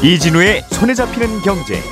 이진우의 0.00 0.62
손에 0.70 0.94
잡히는 0.94 1.40
경제. 1.40 1.82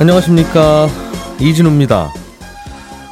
안녕하십니까 0.00 0.88
이진우입니다. 1.38 2.12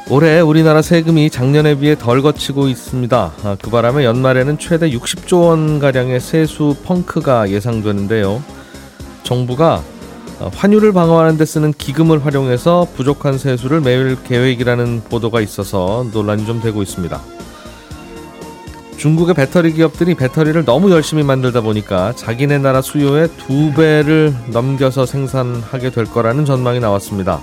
올해 0.09 0.41
우리나라 0.41 0.81
세금이 0.81 1.29
작년에 1.29 1.75
비해 1.75 1.95
덜 1.97 2.21
거치고 2.21 2.67
있습니다. 2.67 3.33
아, 3.41 3.57
그 3.61 3.71
바람에 3.71 4.03
연말에는 4.03 4.59
최대 4.59 4.89
60조 4.89 5.47
원 5.47 5.79
가량의 5.79 6.19
세수 6.19 6.75
펑크가 6.83 7.49
예상되는데요. 7.49 8.43
정부가 9.23 9.75
어, 9.75 9.92
환율을 10.53 10.93
방어하는 10.93 11.37
데 11.37 11.45
쓰는 11.45 11.73
기금을 11.73 12.25
활용해서 12.25 12.87
부족한 12.95 13.37
세수를 13.37 13.81
매일 13.81 14.21
계획이라는 14.23 15.03
보도가 15.09 15.41
있어서 15.41 16.05
논란이 16.11 16.45
좀 16.45 16.61
되고 16.61 16.81
있습니다. 16.81 17.21
중국의 18.97 19.35
배터리 19.35 19.73
기업들이 19.73 20.15
배터리를 20.15 20.63
너무 20.65 20.89
열심히 20.91 21.23
만들다 21.23 21.61
보니까 21.61 22.13
자기네 22.15 22.59
나라 22.59 22.81
수요의 22.81 23.29
두 23.37 23.73
배를 23.73 24.33
넘겨서 24.47 25.05
생산하게 25.05 25.89
될 25.89 26.05
거라는 26.05 26.45
전망이 26.45 26.79
나왔습니다. 26.79 27.41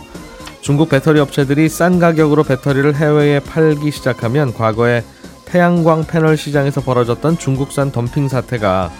중국 0.62 0.88
배터리 0.88 1.20
업체들이 1.20 1.68
싼 1.68 1.98
가격으로 1.98 2.44
배터리를 2.44 2.94
해외에 2.94 3.40
팔기 3.40 3.90
시작하면 3.90 4.54
과거에 4.54 5.04
태양광 5.44 6.04
패널 6.04 6.36
시장에서 6.36 6.80
벌어졌던 6.80 7.38
중국산 7.38 7.92
덤핑 7.92 8.28
사태가 8.28 8.90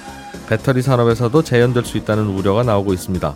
배터리 0.49 0.83
산업에서도 0.83 1.43
재현될 1.43 1.85
수 1.85 1.97
있다는 1.97 2.27
우려가 2.27 2.63
나오고 2.63 2.93
있습니다. 2.93 3.35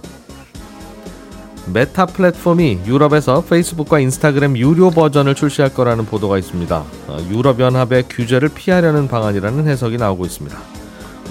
메타 1.73 2.07
플랫폼이 2.07 2.81
유럽에서 2.85 3.43
페이스북과 3.43 3.99
인스타그램 4.01 4.57
유료 4.57 4.91
버전을 4.91 5.35
출시할 5.35 5.73
거라는 5.73 6.05
보도가 6.05 6.39
있습니다. 6.39 6.85
어, 7.09 7.19
유럽 7.31 7.59
연합의 7.59 8.05
규제를 8.11 8.51
피하려는 8.51 9.09
방안이라는 9.09 9.67
해석이 9.67 9.97
나오고 9.97 10.27
있습니다. 10.27 10.57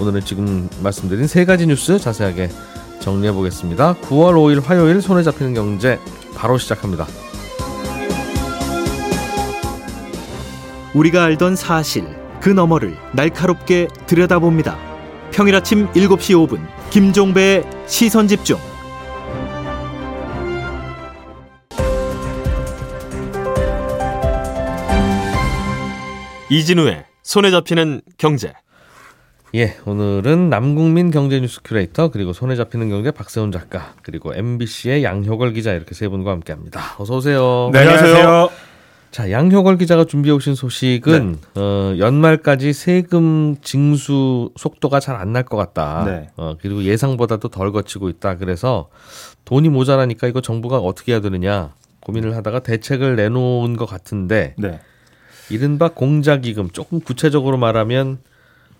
오늘은 0.00 0.22
지금 0.22 0.68
말씀드린 0.82 1.28
세 1.28 1.44
가지 1.44 1.66
뉴스 1.66 1.98
자세하게 1.98 2.50
정리해 2.98 3.32
보겠습니다. 3.32 3.94
9월 4.02 4.34
5일 4.34 4.64
화요일 4.64 5.00
손에 5.00 5.22
잡히는 5.22 5.54
경제 5.54 6.00
바로 6.34 6.58
시작합니다. 6.58 7.06
우리가 10.94 11.24
알던 11.24 11.56
사실 11.56 12.06
그 12.40 12.48
너머를 12.48 12.96
날카롭게 13.12 13.88
들여다봅니다. 14.06 14.76
평일 15.30 15.54
아침 15.56 15.88
7시 15.92 16.48
5분 16.48 16.60
김종배의 16.90 17.64
시선 17.86 18.28
집중. 18.28 18.73
이진우의 26.58 27.04
손에 27.24 27.50
잡히는 27.50 28.00
경제. 28.16 28.52
예, 29.56 29.76
오늘은 29.86 30.50
남국민 30.50 31.10
경제뉴스 31.10 31.60
큐레이터 31.64 32.10
그리고 32.10 32.32
손에 32.32 32.54
잡히는 32.56 32.90
경제 32.90 33.10
박세훈 33.10 33.50
작가 33.52 33.94
그리고 34.02 34.32
MBC의 34.34 35.02
양효걸 35.04 35.52
기자 35.52 35.72
이렇게 35.72 35.94
세 35.94 36.08
분과 36.08 36.30
함께합니다. 36.32 36.80
어서 36.98 37.16
오세요. 37.16 37.70
네, 37.72 37.80
안녕하세요. 37.80 38.50
자, 39.10 39.30
양효걸 39.30 39.78
기자가 39.78 40.04
준비해 40.04 40.34
오신 40.34 40.54
소식은 40.56 41.38
네. 41.54 41.60
어, 41.60 41.94
연말까지 41.98 42.72
세금 42.72 43.56
징수 43.62 44.50
속도가 44.56 44.98
잘 45.00 45.16
안 45.16 45.32
날 45.32 45.44
것 45.44 45.56
같다. 45.56 46.04
네. 46.04 46.28
어, 46.36 46.54
그리고 46.60 46.82
예상보다도 46.84 47.48
덜 47.48 47.70
거치고 47.72 48.08
있다. 48.08 48.36
그래서 48.36 48.88
돈이 49.44 49.68
모자라니까 49.70 50.26
이거 50.28 50.40
정부가 50.40 50.78
어떻게 50.78 51.12
해야 51.12 51.20
되느냐 51.20 51.74
고민을 52.00 52.36
하다가 52.36 52.60
대책을 52.60 53.14
내놓은 53.16 53.76
것 53.76 53.86
같은데 53.86 54.54
네. 54.58 54.80
이른바 55.50 55.88
공자기금 55.88 56.70
조금 56.70 57.00
구체적으로 57.00 57.56
말하면 57.56 58.18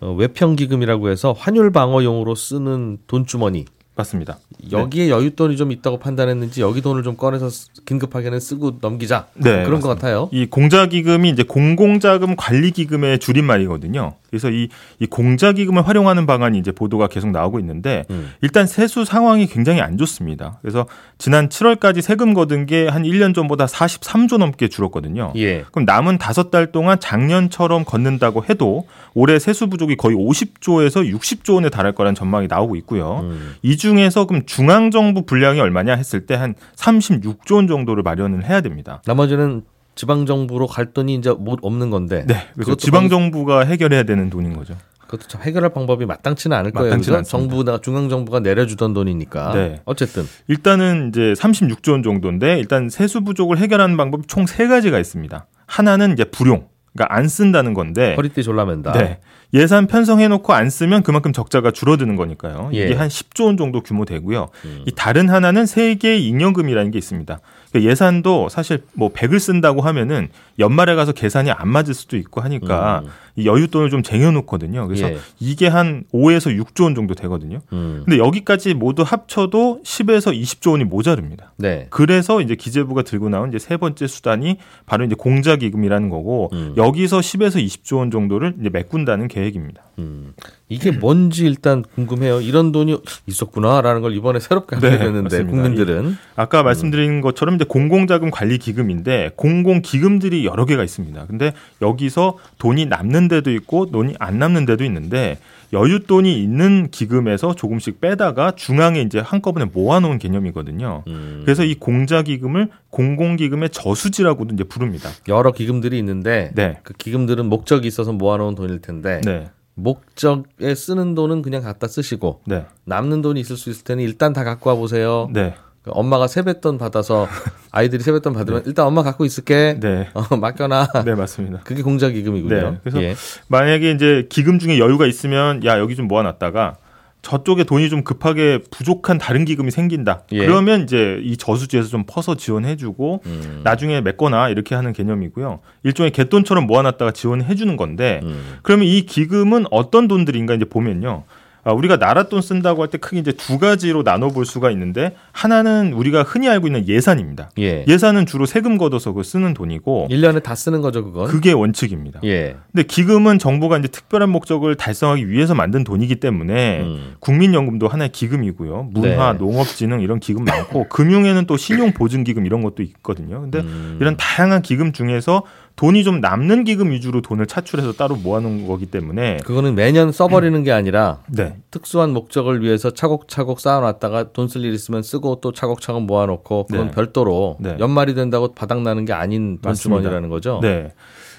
어, 0.01 0.13
외평기금이라고 0.13 1.09
해서 1.11 1.33
환율 1.33 1.71
방어용으로 1.71 2.35
쓰는 2.35 2.99
돈주머니 3.07 3.65
맞습니다. 3.97 4.39
여기에 4.73 5.09
여윳돈이 5.09 5.57
좀 5.57 5.71
있다고 5.71 5.99
판단했는지 5.99 6.61
여기 6.63 6.81
돈을 6.83 7.03
좀 7.05 7.17
꺼내서 7.17 7.49
쓰- 7.49 7.69
긴급하게는 7.87 8.41
쓰고 8.41 8.79
넘기자 8.81 9.27
네, 9.35 9.65
그런 9.65 9.81
것 9.81 9.89
맞습니다. 9.89 9.95
같아요. 9.95 10.29
이 10.33 10.47
공자기금이 10.47 11.29
이제 11.31 11.45
공공자금 11.45 12.35
관리기금의 12.37 13.21
줄임말이거든요. 13.21 14.15
그래서 14.31 14.51
이, 14.51 14.69
이 14.99 15.07
공자기금을 15.07 15.87
활용하는 15.87 16.27
방안이 16.27 16.59
이제 16.59 16.73
보도가 16.73 17.07
계속 17.07 17.31
나오고 17.31 17.61
있는데 17.61 18.05
음. 18.11 18.33
일단 18.41 18.67
세수 18.67 19.05
상황이 19.05 19.47
굉장히 19.47 19.81
안 19.81 19.97
좋습니다. 19.97 20.59
그래서 20.63 20.87
지난 21.19 21.49
7월까지 21.49 22.01
세금 22.01 22.35
거둔 22.35 22.67
게 22.67 22.89
한 22.89 23.05
1년 23.05 23.33
전보다 23.35 23.67
43조 23.67 24.39
넘게 24.39 24.69
줄었거든요. 24.69 25.33
예. 25.37 25.65
그럼 25.71 25.85
남은 25.85 26.19
다섯 26.19 26.51
달 26.51 26.73
동안 26.73 26.99
작년처럼 27.01 27.85
걷는다고 27.85 28.45
해도 28.51 28.87
올해 29.15 29.39
세수 29.39 29.69
부족이 29.69 29.97
거의 29.97 30.17
50조에서 30.17 31.09
60조 31.17 31.55
원에 31.55 31.69
달할 31.71 31.93
거라는 31.95 32.15
전망이 32.17 32.47
나오고 32.49 32.75
있고요. 32.77 33.21
음. 33.23 33.55
이 33.85 33.87
중에서 33.87 34.25
그럼 34.27 34.45
중앙 34.47 34.91
정부 34.91 35.27
분량이 35.27 35.61
얼마냐 35.61 35.95
했을 35.95 36.25
때 36.27 36.35
한 36.35 36.55
36조 36.77 37.55
원 37.57 37.67
정도를 37.69 38.03
마련을 38.03 38.45
해야 38.49 38.61
됩니다. 38.63 39.03
나머지는 39.07 39.63
지방 39.95 40.25
정부로 40.27 40.67
갈 40.67 40.87
돈이 40.93 41.15
이제 41.15 41.31
못 41.31 41.59
없는 41.63 41.91
건데. 41.91 42.25
네, 42.27 42.49
그것도 42.59 42.77
지방 42.77 43.03
방- 43.03 43.09
정부가 43.11 43.61
해결해야 43.61 44.03
되는 44.05 44.31
돈인 44.31 44.57
거죠. 44.57 44.75
그것도 45.03 45.29
참 45.29 45.43
해결할 45.43 45.71
방법이 45.71 46.07
마땅치는 46.07 46.57
않을 46.57 46.71
거예요. 46.73 46.89
마땅치는. 46.91 47.23
정부나 47.25 47.79
중앙 47.83 48.09
정부가 48.09 48.41
내려주던 48.41 48.95
돈이니까. 48.95 49.53
네. 49.53 49.81
어쨌든 49.85 50.25
일단은 50.49 51.11
이제 51.11 51.35
36조 51.35 51.93
원 51.93 52.03
정도인데 52.03 52.59
일단 52.59 52.89
세수 52.89 53.21
부족을 53.23 53.59
해결하는 53.59 53.97
방법이 53.99 54.27
총 54.27 54.47
세 54.47 54.67
가지가 54.67 54.99
있습니다. 54.99 55.47
하나는 55.67 56.13
이제 56.15 56.25
불용, 56.25 56.67
그러니까 56.97 57.15
안 57.15 57.29
쓴다는 57.29 57.75
건데 57.75 58.15
허리띠 58.17 58.43
졸라맨다. 58.43 58.93
네. 58.93 59.21
예산 59.55 59.87
편성해놓고 59.87 60.53
안 60.53 60.69
쓰면 60.69 61.05
그만큼 61.05 61.33
적자가 61.33 61.71
줄어드는 61.71 62.17
거니까요. 62.17 62.71
이게 62.73 62.91
예. 62.91 62.95
한 62.95 63.09
10조 63.09 63.47
원 63.47 63.57
정도 63.57 63.81
규모 63.81 64.05
되고요. 64.05 64.49
음. 64.65 64.83
이 64.85 64.93
다른 64.93 65.31
하나는 65.31 65.65
세계의 65.65 66.27
잉여금이라는 66.27 66.91
게 66.91 66.99
있습니다. 66.99 67.41
그러니까 67.71 67.91
예산도 67.91 68.49
사실 68.49 68.83
뭐 68.95 69.13
100을 69.13 69.39
쓴다고 69.39 69.81
하면은 69.83 70.29
연말에 70.59 70.95
가서 70.95 71.13
계산이 71.13 71.51
안 71.51 71.69
맞을 71.69 71.95
수도 71.95 72.17
있고 72.17 72.41
하니까 72.41 73.03
음. 73.05 73.11
이 73.37 73.47
여윳돈을 73.47 73.91
좀 73.91 74.03
쟁여놓거든요. 74.03 74.87
그래서 74.87 75.11
예. 75.11 75.19
이게 75.41 75.67
한 75.67 76.05
5에서 76.13 76.57
6조 76.57 76.85
원 76.85 76.95
정도 76.95 77.15
되거든요. 77.15 77.59
음. 77.73 78.03
근데 78.05 78.19
여기까지 78.19 78.75
모두 78.75 79.03
합쳐도 79.03 79.81
10에서 79.85 80.41
20조 80.41 80.73
원이 80.73 80.85
모자릅니다. 80.85 81.53
네. 81.57 81.89
그래서 81.91 82.41
이제 82.41 82.55
기재부가 82.55 83.03
들고 83.03 83.29
나온 83.29 83.49
이제 83.49 83.59
세 83.59 83.77
번째 83.77 84.07
수단이 84.07 84.59
바로 84.87 85.05
이제 85.05 85.17
공자기금이라는 85.17 86.09
거고 86.11 86.51
음. 86.53 86.75
여기서 86.77 87.19
10에서 87.19 87.65
20조 87.65 87.99
원 87.99 88.11
정도를 88.13 88.55
이제 88.61 88.69
메꾼다는 88.69 89.27
계획 89.27 89.44
입니다. 89.49 89.83
음. 89.99 90.33
이게 90.69 90.91
뭔지 90.91 91.45
일단 91.47 91.83
궁금해요. 91.83 92.41
이런 92.41 92.73
돈이 92.73 92.99
있었구나라는 93.27 94.01
걸 94.01 94.15
이번에 94.15 94.41
새롭게 94.41 94.77
알게 94.77 94.91
네, 94.91 94.99
됐는데 94.99 95.23
맞습니다. 95.23 95.51
국민들은 95.51 96.17
아까 96.37 96.63
말씀드린 96.63 97.21
것처럼 97.21 97.57
이제 97.57 97.65
공공자금 97.65 98.31
관리 98.31 98.59
기금인데 98.59 99.33
공공 99.37 99.83
기금들이 99.83 100.45
여러 100.47 100.65
개가 100.65 100.83
있습니다. 100.83 101.27
근데 101.27 101.53
여기서 101.83 102.39
돈이 102.59 102.87
남는 102.87 103.29
데도 103.29 103.51
있고 103.53 103.87
돈이 103.87 104.15
안 104.19 104.39
남는 104.39 104.67
데도 104.67 104.85
있는데 104.85 105.39
여윳돈이 105.73 106.27
있는 106.27 106.89
기금에서 106.91 107.55
조금씩 107.55 108.01
빼다가 108.01 108.53
중앙에 108.53 109.01
이제 109.01 109.19
한꺼번에 109.19 109.67
모아놓은 109.67 110.19
개념이거든요. 110.19 111.05
음. 111.07 111.43
그래서 111.45 111.65
이 111.65 111.75
공자기금을 111.75 112.69
공공기금의 112.91 113.71
저수지라고도 113.71 114.55
이제 114.55 114.65
부릅니다. 114.65 115.11
여러 115.29 115.53
기금들이 115.53 115.99
있는데 115.99 116.53
네. 116.55 116.79
그 116.83 116.95
기금들은 116.95 117.47
목적이 117.47 117.89
있어서 117.89 118.13
모아놓은 118.13 118.55
돈일 118.55 118.81
텐데 118.81 119.21
네. 119.25 119.51
목적에 119.75 120.75
쓰는 120.75 121.15
돈은 121.15 121.43
그냥 121.43 121.63
갖다 121.63 121.89
쓰시고 121.89 122.43
네. 122.47 122.65
남는 122.85 123.23
돈이 123.23 123.41
있을 123.41 123.57
수 123.57 123.71
있을 123.71 123.85
테니 123.85 124.05
일단 124.05 124.33
다 124.33 124.45
갖고 124.45 124.71
와 124.71 124.77
보세요. 124.77 125.29
네. 125.33 125.55
그 125.85 125.91
엄마가 125.93 126.27
세뱃돈 126.27 126.79
받아서 126.79 127.29
아이들이 127.71 128.03
세뱃돈 128.03 128.33
받으면 128.33 128.63
일단 128.67 128.87
엄마 128.87 129.03
갖고 129.03 129.27
있을게. 129.27 129.77
네. 129.79 130.09
어, 130.15 130.37
맡겨놔. 130.37 130.89
네, 131.05 131.15
맞습니다. 131.15 131.61
그게 131.63 131.83
공자기금이군요. 131.83 132.55
네, 132.55 132.79
그래서 132.83 133.03
예. 133.03 133.15
만약에 133.49 133.91
이제 133.91 134.27
기금 134.31 134.59
중에 134.59 134.79
여유가 134.79 135.07
있으면 135.07 135.63
야 135.65 135.79
여기 135.79 135.95
좀 135.95 136.09
모아 136.09 136.23
놨다가 136.23 136.77
저쪽에 137.21 137.65
돈이 137.65 137.91
좀 137.91 138.03
급하게 138.03 138.61
부족한 138.71 139.19
다른 139.19 139.45
기금이 139.45 139.71
생긴다. 139.71 140.23
예. 140.33 140.47
그러면 140.47 140.85
이제 140.85 141.21
이 141.23 141.37
저수지에서 141.37 141.89
좀 141.89 142.05
퍼서 142.07 142.37
지원해주고 142.37 143.23
음. 143.27 143.61
나중에 143.63 144.01
메거나 144.01 144.49
이렇게 144.49 144.75
하는 144.75 144.95
개념이고요. 144.95 145.61
일종의 145.83 146.13
갯돈처럼 146.13 146.67
모아놨다가 146.67 147.11
지원해주는 147.11 147.77
건데 147.77 148.21
음. 148.23 148.59
그러면 148.63 148.87
이 148.87 149.03
기금은 149.03 149.67
어떤 149.71 150.09
돈들인가 150.09 150.55
이제 150.55 150.65
보면요. 150.65 151.25
아, 151.65 151.73
우리가 151.73 151.97
나랏돈 151.97 152.43
쓴다고 152.43 152.83
할 152.83 152.89
때 152.89 152.99
크게 152.99 153.19
이제 153.19 153.33
두 153.33 153.59
가지로 153.59 154.03
나눠 154.05 154.29
볼 154.29 154.45
수가 154.45 154.71
있는데 154.71 155.17
하나는 155.33 155.93
우리가 155.95 156.23
흔히 156.23 156.49
알고 156.49 156.67
있는 156.67 156.87
예산입니다. 156.87 157.51
예. 157.59 157.85
예산은 157.89 158.27
주로 158.27 158.47
세금 158.47 158.77
걷어서 158.79 159.13
그 159.13 159.23
쓰는 159.23 159.55
돈이고 159.55 160.09
1년에 160.11 160.43
다 160.43 160.55
쓰는 160.55 160.81
거죠, 160.83 161.03
그건. 161.05 161.27
그게 161.29 161.53
원칙입니다. 161.53 162.21
예. 162.25 162.57
근데 162.73 162.83
기금은 162.85 163.39
정부가 163.39 163.79
이제 163.79 163.89
특별한 163.89 164.29
목적을 164.31 164.75
달성하기 164.75 165.29
위해서 165.31 165.55
만든 165.55 165.83
돈이기 165.85 166.17
때문에 166.17 166.81
음. 166.83 167.15
국민연금도 167.21 167.89
하나의 167.89 168.11
기금이고요. 168.13 168.91
문화, 168.93 169.33
네. 169.33 169.39
농업진흥 169.39 170.01
이런 170.03 170.21
기금 170.21 170.45
많고 170.45 170.89
금융에는 170.89 171.47
또 171.47 171.57
신용보증기금 171.57 172.45
이런 172.47 172.63
것도 172.63 172.83
있거든요. 172.83 173.41
근데 173.41 173.61
음. 173.61 173.99
이런 174.01 174.17
다양한 174.17 174.63
기금 174.63 174.93
중에서 174.93 175.43
돈이 175.77 176.05
좀 176.05 176.21
남는 176.21 176.65
기금 176.65 176.93
위주로 176.93 177.21
돈을 177.21 177.47
차출해서 177.47 177.95
따로 177.95 178.15
모아놓은 178.15 178.67
거기 178.67 178.87
때문에 178.87 179.39
그거는 179.45 179.75
매년 179.75 180.13
써버리는 180.13 180.63
게 180.63 180.71
아니라 180.71 181.19
네, 181.29 181.57
특수한 181.73 182.11
목적을 182.11 182.63
위해서 182.63 182.93
차곡차곡 182.93 183.59
쌓아놨다가 183.59 184.33
돈 184.33 184.47
쓸 184.47 184.65
일 184.65 184.73
있으면 184.73 185.03
쓰고 185.03 185.41
또 185.41 185.53
차곡차곡 185.53 186.05
모아놓고 186.05 186.67
그건 186.71 186.87
네. 186.87 186.93
별도로 186.93 187.57
네. 187.59 187.77
연말이 187.81 188.15
된다고 188.15 188.55
바닥나는 188.55 189.05
게 189.05 189.13
아닌. 189.13 189.59
돈주머니라는 189.61 190.29
거죠. 190.29 190.61
네. 190.63 190.93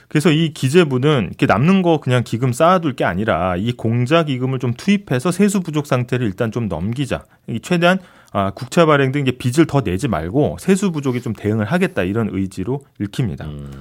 그래서 0.09 0.31
이 0.31 0.53
기재부는 0.53 1.27
이렇게 1.29 1.45
남는 1.45 1.81
거 1.81 1.99
그냥 1.99 2.23
기금 2.23 2.53
쌓아둘 2.53 2.95
게 2.95 3.05
아니라 3.05 3.55
이 3.55 3.71
공자 3.71 4.23
기금을 4.23 4.59
좀 4.59 4.73
투입해서 4.73 5.31
세수 5.31 5.61
부족 5.61 5.87
상태를 5.87 6.27
일단 6.27 6.51
좀 6.51 6.67
넘기자. 6.67 7.23
이 7.47 7.59
최대한 7.61 7.99
아, 8.31 8.51
국채 8.51 8.85
발행 8.85 9.11
등 9.13 9.21
이제 9.21 9.31
빚을 9.31 9.65
더 9.65 9.81
내지 9.81 10.07
말고 10.09 10.57
세수 10.59 10.91
부족에 10.91 11.21
좀 11.21 11.31
대응을 11.33 11.65
하겠다 11.65 12.03
이런 12.03 12.29
의지로 12.31 12.81
읽힙니다. 12.99 13.45
음. 13.45 13.71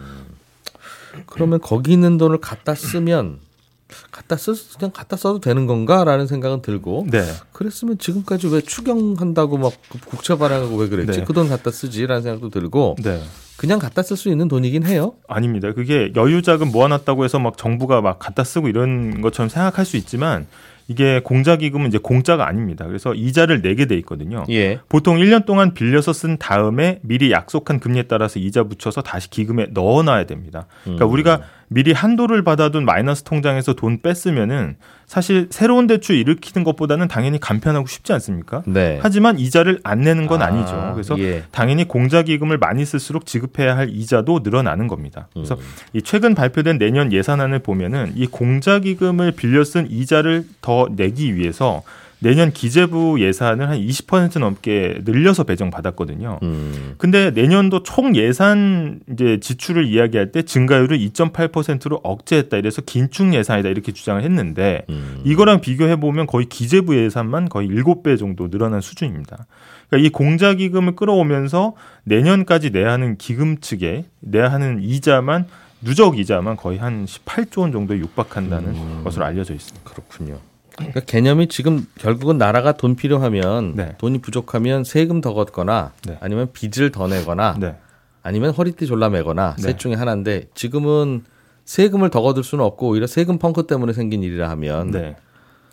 그러면 1.27 1.61
거기 1.61 1.93
있는 1.93 2.19
돈을 2.19 2.39
갖다 2.39 2.75
쓰면 2.75 3.41
갖다 4.11 4.37
쓰 4.37 4.55
그냥 4.77 4.91
갖다 4.93 5.17
써도 5.17 5.41
되는 5.41 5.67
건가라는 5.67 6.27
생각은 6.27 6.63
들고 6.63 7.07
네. 7.11 7.23
그랬으면 7.53 7.99
지금까지 7.99 8.49
왜 8.49 8.61
추경한다고 8.61 9.59
막 9.59 9.73
국채 10.07 10.37
발행하고 10.37 10.77
왜 10.77 10.89
그랬지? 10.89 11.21
네. 11.21 11.25
그돈 11.25 11.49
갖다 11.49 11.71
쓰지라는 11.71 12.23
생각도 12.23 12.51
들고 12.51 12.97
네. 13.03 13.23
그냥 13.57 13.79
갖다 13.79 14.03
쓸 14.03 14.17
수 14.17 14.31
있는 14.31 14.49
돈이긴 14.49 14.85
해요. 14.85 15.15
아닙니다. 15.29 15.73
그게 15.73 16.13
여유 16.17 16.43
자금 16.43 16.73
모아놨다고 16.73 17.25
해서 17.25 17.39
막 17.39 17.57
정부가 17.57 18.01
막 18.01 18.19
갖다 18.19 18.43
쓰고 18.43 18.69
이런 18.69 19.21
것처럼 19.21 19.49
생각할 19.49 19.85
수 19.85 19.97
있지만 19.97 20.47
이게 20.89 21.21
공자 21.25 21.57
기금은 21.57 21.89
이제 21.89 21.99
공짜가 21.99 22.47
아닙니다. 22.47 22.87
그래서 22.87 23.15
이자를 23.15 23.63
내게 23.63 23.87
돼 23.87 23.97
있거든요. 23.99 24.45
예. 24.51 24.81
보통 24.89 25.17
1년 25.17 25.47
동안 25.47 25.73
빌려서 25.73 26.13
쓴 26.13 26.37
다음에 26.37 27.01
미리 27.03 27.31
약속한 27.31 27.81
금리에 27.81 28.03
따라서 28.03 28.39
이자 28.39 28.65
붙여서 28.65 29.03
다시 29.03 29.31
기금에 29.31 29.69
넣어 29.71 30.03
놔야 30.03 30.27
됩니다. 30.27 30.67
그러니까 30.83 31.07
음. 31.07 31.11
우리가 31.13 31.41
미리 31.69 31.93
한도를 31.93 32.45
받아둔 32.45 32.85
마이너스 32.85 33.23
통장에서 33.23 33.75
돈 33.75 34.01
뺐으면은 34.03 34.77
사실 35.07 35.49
새로운 35.51 35.87
대출 35.87 36.17
일으키는 36.17 36.65
것보다는 36.65 37.09
당연히 37.09 37.39
간편하고 37.39 37.87
쉽지 37.87 38.13
않습니까? 38.15 38.63
네. 38.67 38.99
하지만 39.03 39.39
이자를 39.39 39.81
안 39.85 40.01
내는 40.01 40.27
건 40.27 40.43
아, 40.43 40.47
아, 40.47 40.51
니죠 40.51 40.91
그래서 40.95 41.19
예. 41.19 41.45
당연히 41.51 41.87
공자 41.87 42.23
기금을 42.23 42.59
많이 42.59 42.85
쓸수록 42.85 43.27
지급해야 43.27 43.77
할 43.77 43.91
이자도 43.91 44.41
늘어나는 44.43 44.89
겁니다. 44.89 45.29
그래서 45.33 45.55
음. 45.55 45.61
이 45.93 46.03
최근 46.03 46.35
발표된 46.35 46.79
내년 46.79 47.13
예산안을 47.13 47.61
보면은 47.61 48.13
이 48.15 48.27
공자 48.27 48.79
기금을 48.79 49.33
빌려 49.33 49.65
쓴 49.65 49.91
이자를 49.91 50.47
더 50.61 50.89
내기 50.91 51.37
위해서 51.37 51.83
내년 52.25 52.53
기재부 52.53 53.21
예산을 53.21 53.69
한 53.69 53.79
20% 53.79 54.39
넘게 54.39 55.01
늘려서 55.05 55.45
배정받았거든요. 55.45 56.39
음. 56.43 56.95
근데 56.97 57.31
내년도 57.31 57.83
총 57.83 58.17
예산 58.17 59.01
이제 59.13 59.39
지출을 59.41 59.85
이야기할 59.85 60.33
때 60.33 60.41
증가율을 60.41 60.99
2.8%로 61.01 62.01
억제했다. 62.03 62.57
이래서 62.57 62.81
긴축 62.81 63.35
예산이다 63.35 63.69
이렇게 63.69 63.93
주장을 63.93 64.23
했는데 64.23 64.87
음. 64.89 65.21
이거랑 65.25 65.61
비교해 65.61 65.97
보면 65.97 66.27
거의 66.27 66.47
기재부 66.47 66.97
예산만 66.97 67.51
거의 67.51 67.69
7배 67.69 68.19
정도 68.19 68.49
늘어난 68.49 68.81
수준입니다. 68.81 69.45
그러니까 69.91 70.07
이 70.07 70.09
공자 70.09 70.55
기금을 70.55 70.97
끌어오면서 70.97 71.75
내년까지 72.05 72.71
내야 72.71 72.93
하는 72.93 73.19
기금 73.19 73.59
측에 73.59 74.07
내야 74.21 74.51
하는 74.51 74.83
이자만 74.83 75.45
누적 75.83 76.19
이자만 76.19 76.57
거의 76.57 76.79
한 76.79 77.05
18조 77.05 77.61
원 77.61 77.73
정도에 77.73 77.99
육박한다는 77.99 78.71
음. 78.71 79.01
것으로 79.05 79.27
알려져 79.27 79.53
있습니다. 79.53 79.91
그렇군요. 79.91 80.39
그러니까 80.77 81.01
개념이 81.01 81.49
지금 81.49 81.87
결국은 81.99 82.39
나라가 82.39 82.73
돈 82.73 82.97
필요하면 82.97 83.75
네. 83.77 83.95
돈이 83.99 84.19
부족하면 84.19 84.85
세금 84.85 85.21
더 85.21 85.33
걷거나 85.35 85.93
네. 86.07 86.19
아니면 86.21 86.49
빚을 86.53 86.91
더 86.91 87.07
내거나 87.07 87.57
네. 87.61 87.77
아니면 88.23 88.51
허리띠 88.51 88.87
졸라 88.87 89.09
매거나 89.09 89.57
네. 89.57 89.63
셋 89.63 89.79
중에 89.79 89.95
하나인데 89.95 90.49
지금은 90.55 91.25
세금을 91.65 92.11
더 92.11 92.23
거둘 92.23 92.45
수는 92.45 92.65
없고 92.65 92.89
오히려 92.89 93.07
세금 93.07 93.39
펑크 93.39 93.67
때문에 93.67 93.93
생긴 93.93 94.23
일이라 94.23 94.51
하면 94.51 94.91
네. 94.91 95.17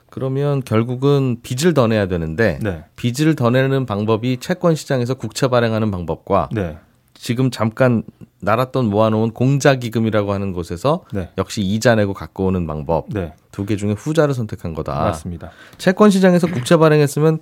그러면 0.10 0.62
결국은 0.64 1.38
빚을 1.42 1.74
더 1.74 1.88
내야 1.88 2.08
되는데 2.08 2.60
네. 2.62 2.84
빚을 2.98 3.36
더 3.36 3.50
내는 3.50 3.86
방법이 3.86 4.38
채권 4.38 4.76
시장에서 4.76 5.14
국채 5.16 5.48
발행하는 5.48 5.90
방법과 5.90 6.50
네. 6.52 6.78
지금 7.22 7.52
잠깐 7.52 8.02
나랏돈 8.44 8.90
모아놓은 8.90 9.30
공자기금이라고 9.32 10.34
하는 10.34 10.54
곳에서 10.54 11.04
네. 11.14 11.30
역시 11.38 11.62
이자 11.62 11.94
내고 11.94 12.16
갖고 12.16 12.48
오는 12.48 12.66
방법 12.66 13.06
네. 13.10 13.34
두개 13.52 13.76
중에 13.76 13.92
후자를 13.92 14.34
선택한 14.34 14.74
거다. 14.74 14.96
맞습니다. 14.96 15.52
채권 15.78 16.10
시장에서 16.10 16.48
국채 16.48 16.78
발행했으면 16.78 17.38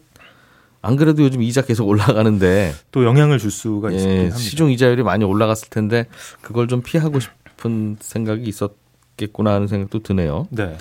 안 0.81 0.98
그래도 0.98 1.24
요즘 1.24 1.42
이자 1.42 1.62
계속 1.62 1.88
올라가는데 1.88 2.74
또 2.92 3.06
영향을 3.06 3.40
줄 3.40 3.52
수가 3.52 3.94
예, 3.94 4.06
합니다. 4.06 4.36
시중 4.36 4.70
이자율이 4.70 5.04
많이 5.04 5.24
올라갔을 5.24 5.70
텐데 5.70 6.08
그걸 6.42 6.68
좀 6.68 6.82
피하고 6.82 7.22
싶은 7.22 7.96
생각이 8.02 8.44
있었겠구나 8.44 9.54
하는 9.54 9.68
생각도 9.68 10.00
드네요. 10.00 10.48
네. 10.50 10.75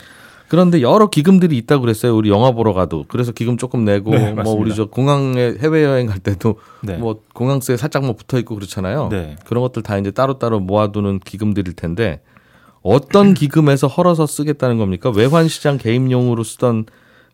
그런데 0.49 0.81
여러 0.81 1.11
기금들이 1.11 1.57
있다고 1.59 1.83
그랬어요. 1.83 2.17
우리 2.17 2.31
영화 2.31 2.51
보러 2.53 2.73
가도 2.73 3.05
그래서 3.09 3.33
기금 3.33 3.59
조금 3.59 3.85
내고 3.85 4.11
네, 4.11 4.33
뭐. 4.33 4.55
우리 4.55 4.75
저 4.75 4.87
공항에 4.87 5.55
해외 5.61 5.85
여행 5.85 6.07
갈 6.07 6.19
때도 6.19 6.59
네. 6.83 6.97
뭐 6.97 7.21
공항세에 7.35 7.77
살짝 7.77 8.05
뭐 8.05 8.15
붙어 8.15 8.39
있고 8.39 8.55
그렇잖아요. 8.55 9.09
네. 9.11 9.37
그런 9.45 9.63
것들 9.63 9.83
다 9.83 9.99
이제 9.99 10.11
따로따로 10.11 10.61
모아두는 10.61 11.21
기금들일 11.21 11.75
텐데 11.75 12.23
어떤 12.83 13.35
기금에서 13.35 13.87
헐어서 13.87 14.27
쓰겠다는 14.27 14.79
겁니까? 14.79 15.13
외환 15.15 15.49
시장 15.49 15.77
개입용으로 15.77 16.43
쓰던 16.45 16.87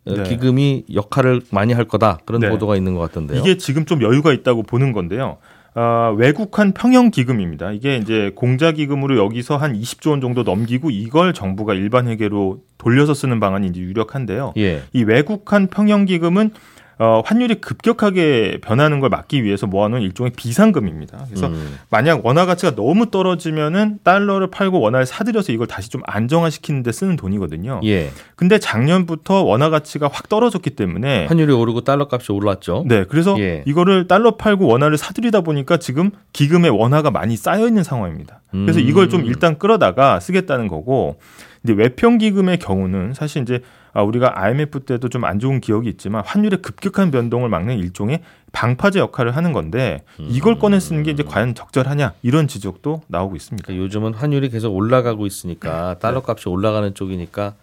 어, 0.07 0.15
네. 0.17 0.23
기금이 0.25 0.85
역할을 0.93 1.43
많이 1.51 1.73
할 1.73 1.87
거다 1.87 2.19
그런 2.25 2.41
네. 2.41 2.51
보도가 2.51 2.77
있는 2.77 2.95
것 2.95 3.01
같던데요. 3.01 3.41
이게 3.41 3.57
지금 3.57 3.87
좀 3.87 4.03
여유가 4.03 4.33
있다고 4.33 4.65
보는 4.65 4.93
건데요. 4.93 5.39
아, 5.77 6.15
외국한 6.17 6.73
평형 6.73 7.11
기금입니다. 7.11 7.73
이게 7.73 7.97
이제 7.97 8.31
공자 8.37 8.71
기금으로 8.71 9.17
여기서 9.17 9.57
한 9.57 9.75
20조 9.75 10.11
원 10.11 10.21
정도 10.21 10.45
넘기고 10.45 10.91
이걸 10.91 11.35
정부가 11.35 11.75
일반 11.75 12.07
회계로 12.07 12.61
돌려서 12.79 13.13
쓰는 13.13 13.41
방안이 13.41 13.69
이제 13.69 13.81
유력한데요. 13.81 14.55
예. 14.57 14.83
이 14.93 15.03
외국한 15.03 15.67
평형 15.67 16.05
기금은 16.05 16.51
어, 16.99 17.23
환율이 17.25 17.57
급격하게 17.57 18.59
변하는 18.63 19.01
걸 19.01 19.11
막기 19.11 19.43
위해서 19.43 19.67
모아놓은 19.67 20.03
일종의 20.03 20.33
비상금입니다. 20.37 21.25
그래서 21.29 21.49
음. 21.49 21.79
만약 21.91 22.25
원화 22.25 22.47
가치가 22.47 22.75
너무 22.75 23.11
떨어지면은 23.11 23.99
달러를 24.05 24.49
팔고 24.49 24.81
원화를 24.81 25.07
사들여서 25.07 25.53
이걸 25.53 25.67
다시 25.67 25.91
좀 25.91 26.03
안정화시키는 26.07 26.83
데 26.83 26.93
쓰는 26.93 27.17
돈이거든요. 27.17 27.81
예. 27.85 28.11
근데 28.37 28.59
작년부터 28.59 29.43
원화 29.43 29.71
가치가 29.71 30.09
확 30.13 30.29
떨어졌기 30.29 30.71
때문에 30.71 31.27
환율이 31.27 31.53
오르고 31.53 31.83
달러 31.83 32.09
값이 32.11 32.33
올랐죠. 32.33 32.85
네, 32.87 33.05
그래서 33.05 33.39
예. 33.41 33.65
이거를 33.67 34.07
달러 34.07 34.37
팔고 34.37 34.67
원화를 34.67 34.97
사들이다 34.97 35.41
보니까 35.41 35.79
지금 35.79 36.11
기금에 36.33 36.69
원화가 36.69 37.11
많이 37.11 37.37
쌓여 37.37 37.67
있는 37.67 37.83
상황입니다. 37.83 38.41
그래서 38.51 38.79
음. 38.79 38.87
이걸 38.87 39.09
좀 39.09 39.25
일단 39.25 39.59
끌어다가 39.59 40.21
쓰겠다는 40.21 40.69
거고, 40.69 41.19
근데 41.61 41.83
외평 41.83 42.19
기금의 42.19 42.59
경우는 42.59 43.15
사실 43.15 43.43
이제 43.43 43.61
아, 43.95 44.03
우리가 44.03 44.43
IMF 44.43 44.81
때도 44.81 45.09
좀 45.09 45.25
안 45.25 45.39
좋은 45.39 45.61
기억이 45.61 45.89
있지만 45.89 46.23
환율의 46.27 46.61
급격한 46.61 47.11
변동을 47.11 47.49
막는 47.49 47.79
일종의 47.79 48.21
방파제 48.53 48.99
역할을 48.99 49.35
하는 49.37 49.53
건데 49.53 50.05
이걸 50.19 50.59
꺼내 50.59 50.79
쓰는 50.81 51.03
게 51.03 51.13
이제 51.13 51.23
과연 51.23 51.55
적절하냐 51.55 52.13
이런 52.23 52.47
지적도 52.49 53.03
나오고 53.09 53.37
있습니다. 53.37 53.65
그러니까 53.67 53.85
요즘은 53.85 54.15
환율이 54.15 54.51
계속 54.51 54.75
올라가고 54.75 55.27
있으니까 55.27 55.97
달러 56.01 56.23
값이 56.27 56.49
올라가는 56.49 56.93
쪽이니까 56.95 57.55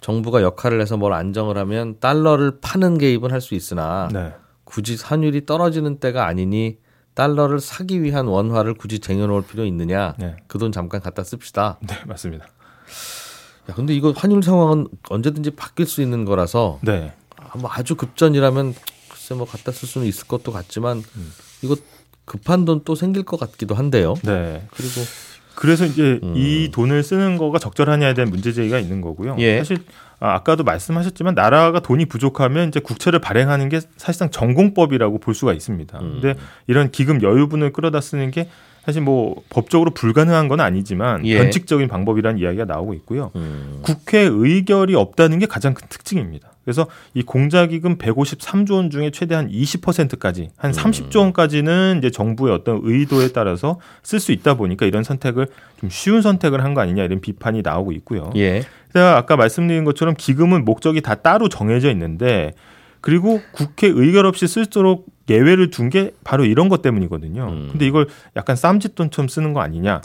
정부가 0.00 0.42
역할을 0.42 0.80
해서 0.80 0.96
뭘 0.96 1.12
안정을 1.12 1.56
하면 1.58 1.96
달러를 2.00 2.58
파는 2.60 2.98
개입은 2.98 3.30
할 3.30 3.40
수 3.40 3.54
있으나 3.54 4.08
네, 4.12 4.32
굳이 4.64 4.96
환율이 5.02 5.46
떨어지는 5.46 5.98
때가 6.00 6.26
아니니 6.26 6.78
달러를 7.14 7.60
사기 7.60 8.02
위한 8.02 8.26
원화를 8.26 8.74
굳이 8.74 8.98
쟁여놓을 8.98 9.42
필요 9.46 9.64
있느냐? 9.64 10.14
네, 10.18 10.36
그돈 10.48 10.72
잠깐 10.72 11.00
갖다 11.00 11.22
씁시다. 11.24 11.78
네 11.86 11.94
맞습니다. 12.06 12.46
야, 13.70 13.74
근데 13.74 13.94
이거 13.94 14.12
환율 14.16 14.42
상황은 14.42 14.88
언제든지 15.08 15.52
바뀔 15.52 15.86
수 15.86 16.02
있는 16.02 16.24
거라서 16.24 16.78
네, 16.82 17.12
아, 17.36 17.58
뭐 17.58 17.70
아주 17.72 17.96
급전이라면 17.96 18.74
글쎄 19.08 19.34
뭐 19.34 19.46
갖다 19.46 19.72
쓸 19.72 19.88
수는 19.88 20.06
있을 20.06 20.26
것도 20.26 20.52
같지만 20.52 20.98
음. 21.16 21.32
이거 21.62 21.76
급한 22.24 22.64
돈 22.64 22.82
또 22.84 22.94
생길 22.94 23.22
것 23.22 23.38
같기도 23.38 23.74
한데요. 23.74 24.14
네. 24.22 24.66
그리고 24.74 25.00
그래서 25.54 25.86
이제 25.86 26.20
음. 26.22 26.34
이 26.36 26.70
돈을 26.70 27.02
쓰는 27.02 27.38
거가 27.38 27.58
적절하냐에 27.58 28.14
대한 28.14 28.30
문제 28.30 28.52
제기가 28.52 28.78
있는 28.78 29.00
거고요. 29.00 29.36
예. 29.38 29.58
사실 29.58 29.78
아, 30.20 30.34
아까도 30.34 30.64
말씀하셨지만 30.64 31.34
나라가 31.34 31.80
돈이 31.80 32.06
부족하면 32.06 32.68
이제 32.68 32.80
국채를 32.80 33.20
발행하는 33.20 33.68
게 33.68 33.80
사실상 33.96 34.30
전공법이라고 34.30 35.18
볼 35.18 35.34
수가 35.34 35.52
있습니다. 35.52 35.98
음. 35.98 36.20
근데 36.20 36.38
이런 36.66 36.90
기금 36.90 37.22
여유분을 37.22 37.72
끌어다 37.72 38.00
쓰는 38.00 38.30
게 38.30 38.48
사실 38.86 39.02
뭐 39.02 39.42
법적으로 39.50 39.90
불가능한 39.90 40.46
건 40.46 40.60
아니지만 40.60 41.26
예. 41.26 41.38
변칙적인 41.38 41.88
방법이라는 41.88 42.38
이야기가 42.40 42.66
나오고 42.66 42.94
있고요. 42.94 43.32
음, 43.34 43.80
국회 43.82 44.20
의결이 44.20 44.94
없다는 44.94 45.40
게 45.40 45.46
가장 45.46 45.74
큰 45.74 45.86
특징입니다. 45.88 46.52
그래서 46.64 46.86
이 47.12 47.22
공자기금 47.22 47.98
153조 47.98 48.72
원 48.74 48.90
중에 48.90 49.10
최대한 49.10 49.48
20%까지 49.50 50.50
한 50.56 50.70
음. 50.70 50.72
30조 50.72 51.18
원까지는 51.18 51.96
이제 51.98 52.10
정부의 52.10 52.54
어떤 52.54 52.80
의도에 52.84 53.28
따라서 53.32 53.80
쓸 54.04 54.20
수 54.20 54.30
있다 54.30 54.54
보니까 54.54 54.86
이런 54.86 55.02
선택을 55.02 55.48
좀 55.80 55.90
쉬운 55.90 56.22
선택을 56.22 56.62
한 56.62 56.74
거 56.74 56.80
아니냐 56.80 57.02
이런 57.04 57.20
비판이 57.20 57.62
나오고 57.62 57.90
있고요. 57.92 58.30
예. 58.36 58.62
제가 58.92 59.16
아까 59.16 59.36
말씀드린 59.36 59.84
것처럼 59.84 60.14
기금은 60.16 60.64
목적이 60.64 61.00
다 61.00 61.16
따로 61.16 61.48
정해져 61.48 61.90
있는데 61.90 62.52
그리고 63.00 63.40
국회 63.52 63.88
의결 63.88 64.26
없이 64.26 64.46
쓸수록 64.46 65.06
예외를 65.28 65.70
둔 65.70 65.90
게 65.90 66.12
바로 66.24 66.44
이런 66.44 66.68
것 66.68 66.82
때문이거든요. 66.82 67.44
음. 67.48 67.68
근데 67.70 67.86
이걸 67.86 68.06
약간 68.36 68.56
쌈짓돈처럼 68.56 69.28
쓰는 69.28 69.52
거 69.52 69.60
아니냐. 69.60 70.00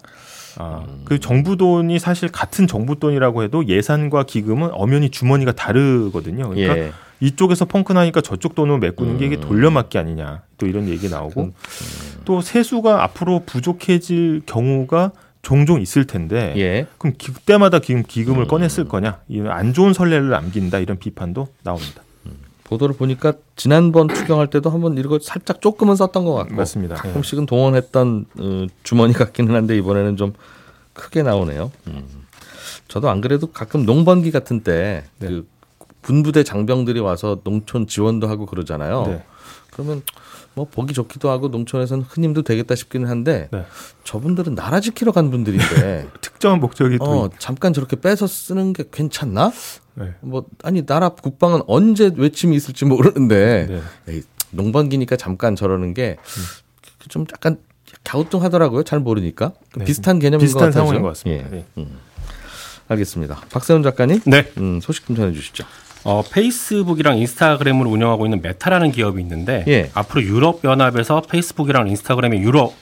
아, 0.57 0.83
그 1.05 1.19
정부 1.19 1.55
돈이 1.55 1.97
사실 1.99 2.29
같은 2.29 2.67
정부 2.67 2.99
돈이라고 2.99 3.43
해도 3.43 3.65
예산과 3.67 4.23
기금은 4.23 4.69
엄연히 4.73 5.09
주머니가 5.09 5.53
다르거든요. 5.53 6.49
그러니까 6.49 6.77
예. 6.77 6.91
이쪽에서 7.21 7.65
펑크 7.65 7.93
나니까 7.93 8.21
저쪽 8.21 8.55
돈으로 8.55 8.77
메꾸는 8.79 9.17
게 9.17 9.27
이게 9.27 9.37
음. 9.37 9.41
돌려막기 9.41 9.97
아니냐. 9.97 10.41
또 10.57 10.67
이런 10.67 10.89
얘기 10.89 11.07
나오고 11.09 11.51
또 12.25 12.41
세수가 12.41 13.03
앞으로 13.03 13.43
부족해질 13.45 14.41
경우가 14.45 15.11
종종 15.41 15.81
있을 15.81 16.05
텐데 16.05 16.53
예. 16.57 16.85
그럼 16.97 17.15
기- 17.17 17.31
그때마다 17.33 17.79
기금, 17.79 18.03
기금을 18.07 18.41
음. 18.43 18.47
꺼냈을 18.47 18.85
거냐? 18.85 19.19
이런 19.29 19.51
안 19.51 19.73
좋은 19.73 19.93
선례를 19.93 20.29
남긴다 20.29 20.79
이런 20.79 20.99
비판도 20.99 21.47
나옵니다. 21.63 22.01
보도를 22.71 22.95
보니까 22.95 23.33
지난번 23.57 24.07
추경할 24.07 24.49
때도 24.49 24.69
한번 24.69 24.97
이거 24.97 25.19
살짝 25.21 25.59
조금은 25.59 25.97
썼던 25.97 26.23
것 26.23 26.33
같고 26.35 26.55
맞습니다. 26.55 26.95
예. 26.95 26.99
가끔씩은 26.99 27.45
동원했던 27.45 28.25
어, 28.39 28.65
주머니 28.83 29.13
같기는 29.13 29.53
한데 29.53 29.75
이번에는 29.77 30.15
좀 30.15 30.33
크게 30.93 31.21
나오네요. 31.21 31.69
음. 31.87 32.07
저도 32.87 33.09
안 33.09 33.19
그래도 33.19 33.47
가끔 33.47 33.85
농번기 33.85 34.31
같은 34.31 34.61
때 34.61 35.03
네. 35.19 35.27
그 35.27 35.47
군부대 36.01 36.43
장병들이 36.43 37.01
와서 37.01 37.41
농촌 37.43 37.87
지원도 37.87 38.29
하고 38.29 38.45
그러잖아요. 38.45 39.03
네. 39.05 39.25
그러면 39.71 40.01
뭐 40.53 40.65
보기 40.69 40.93
좋기도 40.93 41.29
하고 41.29 41.47
농촌에서는 41.47 42.03
흔힘도 42.07 42.41
되겠다 42.41 42.75
싶기는 42.75 43.07
한데 43.07 43.47
네. 43.51 43.65
저분들은 44.03 44.55
나라 44.55 44.79
지키러 44.81 45.11
간 45.11 45.31
분들인데 45.31 46.09
특정한 46.21 46.59
목적이 46.59 46.97
또 46.97 47.05
어, 47.05 47.29
잠깐 47.39 47.71
저렇게 47.73 47.95
빼서 47.99 48.27
쓰는 48.27 48.73
게 48.73 48.83
괜찮나? 48.91 49.51
네. 49.95 50.13
뭐 50.21 50.45
아니 50.63 50.85
나라 50.85 51.09
국방은 51.09 51.61
언제 51.67 52.11
외침이 52.15 52.55
있을지 52.55 52.85
모르는데 52.85 53.67
네. 53.69 54.13
에이, 54.13 54.23
농번기니까 54.51 55.15
잠깐 55.15 55.55
저러는 55.55 55.93
게 55.93 56.17
좀 57.09 57.25
약간 57.33 57.57
갸우뚱하더라고요. 58.03 58.83
잘 58.83 58.99
모르니까 58.99 59.53
네. 59.75 59.85
비슷한 59.85 60.19
개념인 60.19 60.45
비슷한 60.45 60.67
것. 60.67 60.71
상황인 60.71 61.01
것 61.01 61.07
같습니다. 61.09 61.45
예. 61.51 61.65
네. 61.75 61.87
알겠습니다. 62.87 63.41
박세훈 63.51 63.81
작가님, 63.83 64.21
네. 64.25 64.51
음, 64.57 64.79
소식 64.81 65.05
좀 65.07 65.15
전해주시죠. 65.15 65.63
어, 66.03 66.23
페이스북이랑 66.31 67.17
인스타그램을 67.17 67.85
운영하고 67.85 68.25
있는 68.25 68.41
메타라는 68.41 68.91
기업이 68.91 69.21
있는데 69.21 69.63
예. 69.67 69.91
앞으로 69.93 70.23
유럽 70.23 70.63
연합에서 70.63 71.21
페이스북이랑 71.21 71.87
인스타그램의 71.87 72.41
유료 72.41 72.73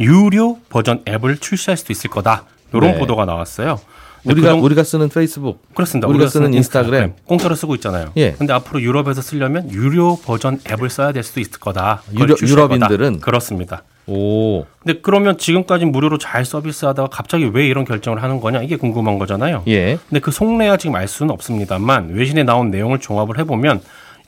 유료 0.00 0.58
버전 0.70 1.02
앱을 1.06 1.38
출시할 1.38 1.76
수도 1.76 1.92
있을 1.92 2.10
거다. 2.10 2.44
이런 2.72 2.92
네. 2.92 2.98
보도가 2.98 3.24
나왔어요. 3.24 3.80
우리가 4.24 4.48
그동- 4.48 4.64
우리가 4.64 4.84
쓰는 4.84 5.08
페이스북, 5.08 5.60
그렇습니다. 5.74 6.08
우리가 6.08 6.26
쓰는 6.28 6.54
인스타그램. 6.54 7.12
공짜로 7.26 7.54
쓰고 7.54 7.74
있잖아요. 7.76 8.12
예. 8.16 8.32
근데 8.32 8.52
앞으로 8.52 8.80
유럽에서 8.80 9.20
쓰려면 9.22 9.70
유료 9.70 10.16
버전 10.16 10.58
앱을 10.70 10.88
써야 10.90 11.12
될 11.12 11.22
수도 11.22 11.40
있을 11.40 11.60
거다. 11.60 12.02
그걸 12.08 12.28
유럽- 12.28 12.36
출시할 12.38 12.62
거다. 12.68 12.74
유럽인들은? 12.76 13.20
그렇습니다. 13.20 13.82
오, 14.06 14.64
근데 14.82 15.00
그러면 15.02 15.38
지금까지 15.38 15.86
무료로 15.86 16.18
잘 16.18 16.44
서비스하다가 16.44 17.08
갑자기 17.08 17.50
왜 17.52 17.66
이런 17.66 17.84
결정을 17.86 18.22
하는 18.22 18.38
거냐 18.40 18.62
이게 18.62 18.76
궁금한 18.76 19.18
거잖아요. 19.18 19.62
예, 19.68 19.98
근데 20.08 20.20
그 20.20 20.30
속내야 20.30 20.76
지금 20.76 20.94
알 20.96 21.08
수는 21.08 21.30
없습니다만 21.32 22.10
외신에 22.10 22.42
나온 22.42 22.70
내용을 22.70 22.98
종합을 23.00 23.38
해보면 23.38 23.80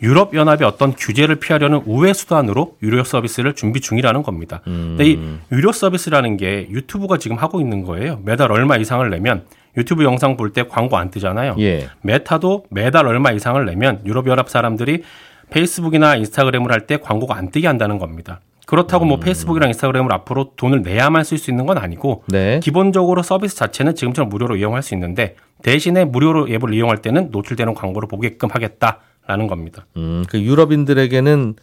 유럽 0.03 0.35
연합이 0.35 0.63
어떤 0.65 0.95
규제를 0.95 1.37
피하려는 1.37 1.83
우회 1.87 2.13
수단으로 2.15 2.77
유료 2.83 3.03
서비스를 3.05 3.55
준비 3.55 3.81
중이라는 3.81 4.23
겁니다. 4.23 4.61
근데 4.65 5.07
이 5.11 5.19
유료 5.53 5.73
서비스라는 5.73 6.37
게 6.39 6.69
유튜브가 6.71 7.17
지금 7.19 7.37
하고 7.39 7.61
있는 7.61 7.83
거예요. 7.83 8.21
매달 8.25 8.53
얼마 8.53 8.77
이상을 8.77 9.09
내면 9.09 9.45
유튜브 9.77 10.05
영상 10.05 10.37
볼 10.37 10.53
때 10.53 10.65
광고 10.67 10.97
안 10.97 11.11
뜨잖아요. 11.11 11.57
예, 11.59 11.89
메타도 12.03 12.65
매달 12.71 13.07
얼마 13.07 13.31
이상을 13.33 13.65
내면 13.67 14.01
유럽 14.07 14.27
연합 14.29 14.49
사람들이 14.49 15.03
페이스북이나 15.51 16.17
인스타그램을 16.17 16.73
할 16.73 16.87
때 16.87 16.97
광고가 16.99 17.37
안 17.37 17.51
뜨게 17.51 17.67
한다는 17.67 17.99
겁니다. 17.99 18.41
그렇다고 18.67 19.05
뭐 19.05 19.19
페이스북이랑 19.21 19.69
인스타그램을 19.71 20.13
앞으로 20.13 20.53
돈을 20.57 20.83
내야만 20.83 21.23
쓸 21.25 21.39
수 21.39 21.51
있는 21.51 21.67
건 21.67 21.79
아니고 21.79 22.25
네, 22.29 22.59
기본적으로 22.63 23.23
서비스 23.23 23.55
자체는 23.57 23.95
지금처럼 23.95 24.29
무료로 24.29 24.57
이용할 24.57 24.83
수 24.83 24.95
있는데 24.95 25.37
대신에 25.63 26.05
무료로 26.05 26.49
앱을 26.49 26.75
이용할 26.75 26.99
때는 27.01 27.29
노출되는 27.31 27.75
광고를 27.75 28.09
보게끔 28.09 28.49
하겠다라는 28.51 29.47
겁니다. 29.47 29.87
음, 29.97 30.25
그 30.29 30.41
유럽인들에게는 30.41 31.55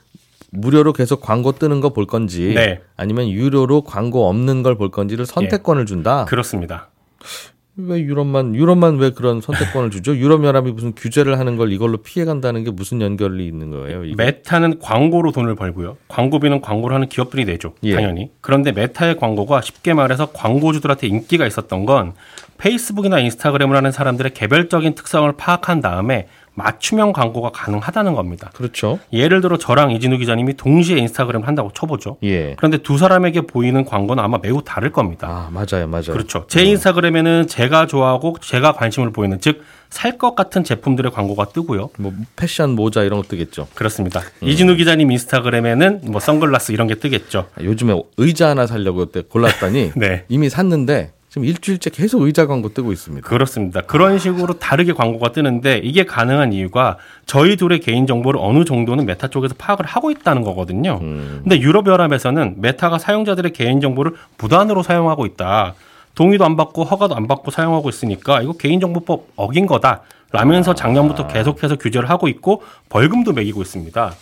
무료로 0.51 0.93
계속 0.93 1.19
광고 1.19 1.51
뜨는 1.53 1.81
거 1.81 1.89
볼 1.89 2.05
건지, 2.05 2.53
네. 2.55 2.79
아니면 2.95 3.27
유료로 3.29 3.81
광고 3.81 4.29
없는 4.29 4.61
걸 4.63 4.75
볼 4.75 4.89
건지를 4.91 5.25
선택권을 5.25 5.85
준다. 5.87 6.25
그렇습니다. 6.25 6.89
왜 7.75 7.99
유럽만 8.01 8.55
유럽만 8.55 8.97
왜 8.97 9.09
그런 9.09 9.41
선택권을 9.41 9.89
주죠? 9.89 10.15
유럽 10.15 10.45
연합이 10.45 10.71
무슨 10.71 10.93
규제를 10.93 11.39
하는 11.39 11.57
걸 11.57 11.71
이걸로 11.71 11.97
피해 11.97 12.23
간다는 12.23 12.63
게 12.63 12.69
무슨 12.69 13.01
연결이 13.01 13.47
있는 13.47 13.71
거예요? 13.71 14.05
이게? 14.05 14.15
메타는 14.15 14.77
광고로 14.79 15.31
돈을 15.31 15.55
벌고요. 15.55 15.97
광고비는 16.07 16.61
광고를 16.61 16.93
하는 16.93 17.09
기업들이 17.09 17.45
내죠. 17.45 17.73
예. 17.83 17.95
당연히. 17.95 18.29
그런데 18.41 18.71
메타의 18.71 19.17
광고가 19.17 19.61
쉽게 19.61 19.95
말해서 19.95 20.27
광고주들한테 20.33 21.07
인기가 21.07 21.47
있었던 21.47 21.85
건 21.85 22.13
페이스북이나 22.59 23.19
인스타그램을 23.19 23.75
하는 23.75 23.91
사람들의 23.91 24.35
개별적인 24.35 24.93
특성을 24.93 25.31
파악한 25.31 25.81
다음에 25.81 26.27
맞춤형 26.55 27.13
광고가 27.13 27.49
가능하다는 27.51 28.13
겁니다. 28.13 28.51
그렇죠. 28.53 28.99
예를 29.11 29.41
들어 29.41 29.57
저랑 29.57 29.91
이진우 29.91 30.17
기자님이 30.17 30.55
동시에 30.55 30.97
인스타그램을 30.97 31.47
한다고 31.47 31.71
쳐보죠. 31.73 32.17
예. 32.23 32.53
그런데 32.57 32.77
두 32.77 32.97
사람에게 32.97 33.41
보이는 33.41 33.83
광고는 33.85 34.23
아마 34.23 34.37
매우 34.41 34.61
다를 34.63 34.91
겁니다. 34.91 35.27
아 35.27 35.49
맞아요, 35.51 35.87
맞아요. 35.87 36.11
그렇죠. 36.11 36.45
제 36.47 36.63
인스타그램에는 36.63 37.47
제가 37.47 37.87
좋아하고 37.87 38.37
제가 38.41 38.73
관심을 38.73 39.11
보이는 39.11 39.39
즉 39.39 39.63
살 39.93 40.17
것 40.17 40.33
같은 40.35 40.63
제품들의 40.63 41.11
광고가 41.11 41.45
뜨고요. 41.49 41.91
뭐 41.99 42.11
패션 42.35 42.71
모자 42.71 43.03
이런 43.03 43.21
거 43.21 43.27
뜨겠죠. 43.27 43.67
그렇습니다. 43.75 44.21
이진우 44.41 44.75
기자님 44.75 45.11
인스타그램에는 45.11 46.01
뭐 46.05 46.19
선글라스 46.19 46.71
이런 46.71 46.87
게 46.87 46.95
뜨겠죠. 46.95 47.45
아, 47.55 47.63
요즘에 47.63 48.01
의자 48.17 48.49
하나 48.49 48.65
살려고 48.65 49.05
그때 49.05 49.21
골랐더니 49.21 49.91
네. 49.95 50.25
이미 50.29 50.49
샀는데 50.49 51.11
지금 51.33 51.47
일주일째 51.47 51.89
계속 51.89 52.21
의자 52.21 52.45
광고 52.45 52.69
뜨고 52.69 52.91
있습니다. 52.91 53.27
그렇습니다. 53.27 53.81
그런 53.81 54.19
식으로 54.19 54.59
다르게 54.59 54.93
광고가 54.93 55.31
뜨는데 55.31 55.81
이게 55.83 56.05
가능한 56.05 56.53
이유가 56.53 56.97
저희들의 57.25 57.79
개인 57.79 58.05
정보를 58.05 58.39
어느 58.39 58.63
정도는 58.65 59.07
메타 59.07 59.29
쪽에서 59.29 59.55
파악을 59.57 59.83
하고 59.83 60.11
있다는 60.11 60.43
거거든요. 60.43 60.99
근데 60.99 61.59
유럽 61.59 61.87
연합에서는 61.87 62.57
메타가 62.57 62.99
사용자들의 62.99 63.51
개인 63.53 63.81
정보를 63.81 64.13
무단으로 64.37 64.83
사용하고 64.83 65.25
있다. 65.25 65.73
동의도 66.13 66.45
안 66.45 66.55
받고 66.55 66.83
허가도 66.83 67.15
안 67.15 67.27
받고 67.27 67.49
사용하고 67.49 67.89
있으니까 67.89 68.43
이거 68.43 68.53
개인정보법 68.53 69.29
어긴 69.35 69.65
거다. 69.65 70.01
라면서 70.31 70.75
작년부터 70.75 71.25
계속해서 71.25 71.77
규제를 71.77 72.11
하고 72.11 72.27
있고 72.27 72.61
벌금도 72.89 73.33
매기고 73.33 73.63
있습니다. 73.63 74.13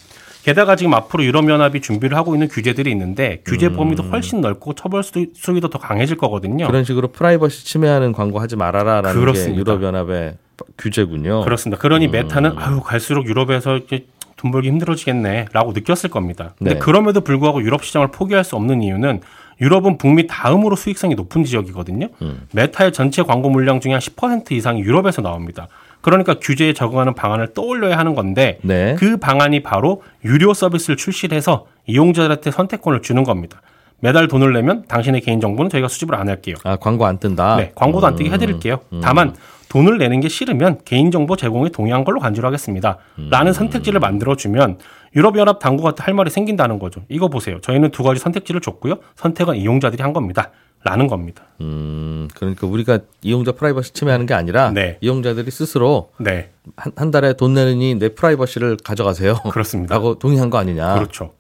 게다가 0.44 0.76
지금 0.76 0.94
앞으로 0.94 1.24
유럽연합이 1.24 1.82
준비를 1.82 2.18
하고 2.18 2.34
있는 2.36 2.48
규제들이 2.48 2.90
있는데 2.92 3.42
규제 3.46 3.70
범위도 3.72 4.04
훨씬 4.04 4.42
넓고 4.42 4.74
처벌 4.74 5.04
수- 5.04 5.28
수위도 5.36 5.70
더 5.70 5.78
강해질 5.80 6.18
거거든요. 6.18 6.68
그런 6.68 6.84
식으로 6.84 7.10
프라이버시 7.10 7.66
침해하는 7.66 8.12
광고 8.12 8.40
하지 8.40 8.56
말아라라는 8.56 9.20
그렇습니다. 9.20 9.54
게 9.54 9.60
유럽 9.60 9.84
연합의 9.84 10.38
규제군요. 10.78 11.42
그렇습니다. 11.42 11.80
그러니 11.82 12.08
메타는 12.08 12.58
아유 12.58 12.82
갈수록 12.82 13.26
유럽에서 13.28 13.78
이제 13.78 14.06
돈 14.38 14.52
벌기 14.52 14.70
힘들어지겠네라고 14.70 15.72
느꼈을 15.74 16.10
겁니다. 16.10 16.54
근데 16.58 16.74
네. 16.74 16.80
그럼에도 16.80 17.22
불구하고 17.22 17.62
유럽 17.62 17.84
시장을 17.84 18.10
포기할 18.10 18.44
수 18.44 18.56
없는 18.56 18.82
이유는 18.82 19.22
유럽은 19.60 20.00
북미 20.00 20.26
다음으로 20.26 20.76
수익성이 20.76 21.14
높은 21.14 21.44
지역이거든요. 21.44 22.08
메타의 22.54 22.94
전체 22.94 23.22
광고 23.22 23.50
물량 23.52 23.80
중에 23.80 23.92
한 23.92 24.02
10% 24.02 24.52
이상이 24.54 24.82
유럽에서 24.82 25.22
나옵니다. 25.22 25.68
그러니까 26.02 26.36
규제에 26.40 26.74
적응하는 26.74 27.14
방안을 27.14 27.54
떠올려야 27.54 27.98
하는 27.98 28.16
건데 28.16 28.60
네. 28.64 28.96
그 28.98 29.18
방안이 29.18 29.62
바로 29.62 30.02
유료 30.26 30.54
서비스를 30.54 30.98
출시를 30.98 31.36
해서 31.38 31.68
이용자들한테 31.86 32.52
선택권을 32.52 33.02
주는 33.02 33.24
겁니다. 33.24 33.62
매달 34.00 34.28
돈을 34.28 34.52
내면 34.54 34.84
당신의 34.88 35.22
개인 35.22 35.40
정보는 35.40 35.70
저희가 35.70 35.88
수집을 35.88 36.16
안 36.16 36.28
할게요. 36.28 36.56
아 36.64 36.76
광고 36.76 37.06
안 37.06 37.20
뜬다. 37.20 37.56
네, 37.58 37.72
광고도 37.76 38.08
안 38.08 38.16
뜨게 38.16 38.32
해드릴게요. 38.32 38.80
다만 39.02 39.36
돈을 39.70 40.00
내는 40.00 40.20
게 40.20 40.28
싫으면 40.28 40.80
개인 40.86 41.12
정보 41.12 41.36
제공에 41.38 41.70
동의한 41.70 42.04
걸로 42.04 42.20
간주를 42.20 42.48
하겠습니다. 42.48 42.98
라는 43.30 43.54
선택지를 43.54 44.00
만들어 44.00 44.36
주면 44.36 44.80
유럽연합 45.16 45.60
당국한테 45.60 46.04
할 46.04 46.14
말이 46.14 46.30
생긴다는 46.30 46.80
거죠. 46.80 47.04
이거 47.10 47.28
보세요. 47.28 47.62
저희는 47.62 47.92
두 47.92 48.02
가지 48.04 48.20
선택지를 48.20 48.60
줬고요. 48.60 48.96
선택은 49.16 49.56
이용자들이 49.56 50.02
한 50.02 50.14
겁니다. 50.14 50.50
라는 50.84 51.08
겁니다. 51.08 51.44
음, 51.62 52.28
그러니까 52.36 52.66
우리가 52.66 53.00
이용자 53.22 53.52
프라이버시 53.54 53.94
침해하는 53.94 54.26
게 54.26 54.34
아니라 54.34 54.72
네. 54.72 54.98
이용자들이 55.02 55.52
스스로 55.52 56.12
네, 56.20 56.50
한, 56.76 56.92
한 56.96 57.12
달에 57.12 57.34
돈 57.34 57.54
내느니 57.54 57.96
내 57.96 58.10
프라이버시를 58.10 58.78
가져가세요. 58.84 59.36
그렇습니다. 59.52 59.94
라고 59.96 60.18
동의한 60.18 60.50
거 60.50 60.58
아니냐. 60.58 60.96
그렇죠. 60.96 61.34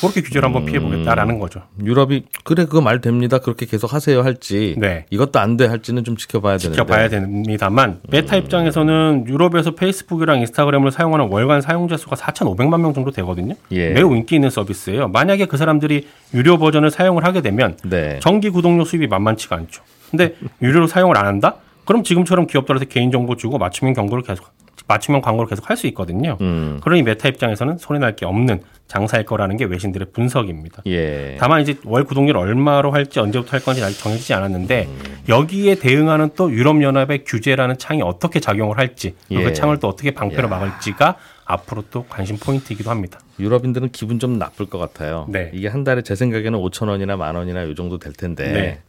그렇게 0.00 0.22
규제를 0.22 0.46
한번 0.46 0.64
피해보겠다라는 0.64 1.38
거죠. 1.38 1.62
유럽이 1.82 2.24
그래 2.44 2.64
그거 2.64 2.80
말 2.80 3.00
됩니다. 3.00 3.38
그렇게 3.38 3.66
계속 3.66 3.92
하세요 3.92 4.22
할지 4.22 4.74
네. 4.78 5.06
이것도 5.10 5.38
안 5.38 5.56
돼 5.56 5.66
할지는 5.66 6.04
좀 6.04 6.16
지켜봐야 6.16 6.56
되는데. 6.56 6.76
지켜봐야 6.76 7.08
됩니다만 7.08 8.00
메타 8.08 8.36
입장에서는 8.36 9.24
유럽에서 9.28 9.72
페이스북이랑 9.74 10.40
인스타그램을 10.40 10.90
사용하는 10.90 11.28
월간 11.30 11.60
사용자 11.60 11.96
수가 11.96 12.16
4,500만 12.16 12.80
명 12.80 12.94
정도 12.94 13.10
되거든요. 13.10 13.54
예. 13.72 13.90
매우 13.90 14.14
인기 14.16 14.36
있는 14.36 14.50
서비스예요. 14.50 15.08
만약에 15.08 15.46
그 15.46 15.56
사람들이 15.56 16.06
유료 16.34 16.56
버전을 16.58 16.90
사용을 16.90 17.24
하게 17.24 17.40
되면 17.42 17.76
네. 17.84 18.18
정기 18.22 18.50
구독료 18.50 18.84
수입이 18.84 19.06
만만치가 19.08 19.56
않죠. 19.56 19.82
근데 20.10 20.34
유료로 20.62 20.86
사용을 20.86 21.16
안 21.18 21.26
한다? 21.26 21.56
그럼 21.84 22.02
지금처럼 22.04 22.46
기업들한테 22.46 22.86
개인 22.86 23.10
정보 23.10 23.36
주고 23.36 23.58
맞춤형 23.58 23.94
광고를 23.94 24.22
계속 24.22 24.46
맞춤형 24.90 25.20
광고를 25.22 25.48
계속 25.48 25.70
할 25.70 25.76
수 25.80 25.86
있거든요. 25.88 26.36
음. 26.42 26.78
그러니 26.82 27.02
메타 27.04 27.28
입장에서는 27.28 27.78
손해날 27.78 28.16
게 28.16 28.26
없는 28.26 28.60
장사일 28.86 29.24
거라는 29.24 29.56
게 29.56 29.64
외신들의 29.64 30.08
분석입니다. 30.12 30.82
예. 30.86 31.36
다만 31.38 31.62
이제 31.62 31.76
월 31.84 32.04
구독료를 32.04 32.38
얼마로 32.38 32.90
할지 32.90 33.18
언제부터 33.20 33.52
할 33.52 33.60
건지 33.60 33.82
아직 33.82 33.98
정해지지 33.98 34.34
않았는데 34.34 34.88
음. 34.88 35.16
여기에 35.28 35.76
대응하는 35.76 36.30
또 36.36 36.52
유럽연합의 36.52 37.24
규제라는 37.24 37.78
창이 37.78 38.02
어떻게 38.02 38.40
작용을 38.40 38.76
할지 38.78 39.14
예. 39.30 39.42
그 39.42 39.52
창을 39.54 39.78
또 39.78 39.88
어떻게 39.88 40.10
방패로 40.10 40.46
야. 40.46 40.50
막을지가 40.50 41.14
앞으로 41.44 41.84
또 41.90 42.04
관심 42.08 42.36
포인트이기도 42.36 42.90
합니다. 42.90 43.20
유럽인들은 43.38 43.90
기분 43.92 44.18
좀 44.18 44.38
나쁠 44.38 44.66
것 44.66 44.78
같아요. 44.78 45.26
네. 45.28 45.50
이게 45.54 45.68
한 45.68 45.84
달에 45.84 46.02
제 46.02 46.14
생각에는 46.14 46.58
5천 46.58 46.88
원이나 46.88 47.16
만 47.16 47.36
원이나 47.36 47.62
요 47.62 47.74
정도 47.74 47.98
될 47.98 48.12
텐데 48.12 48.52
네. 48.52 48.80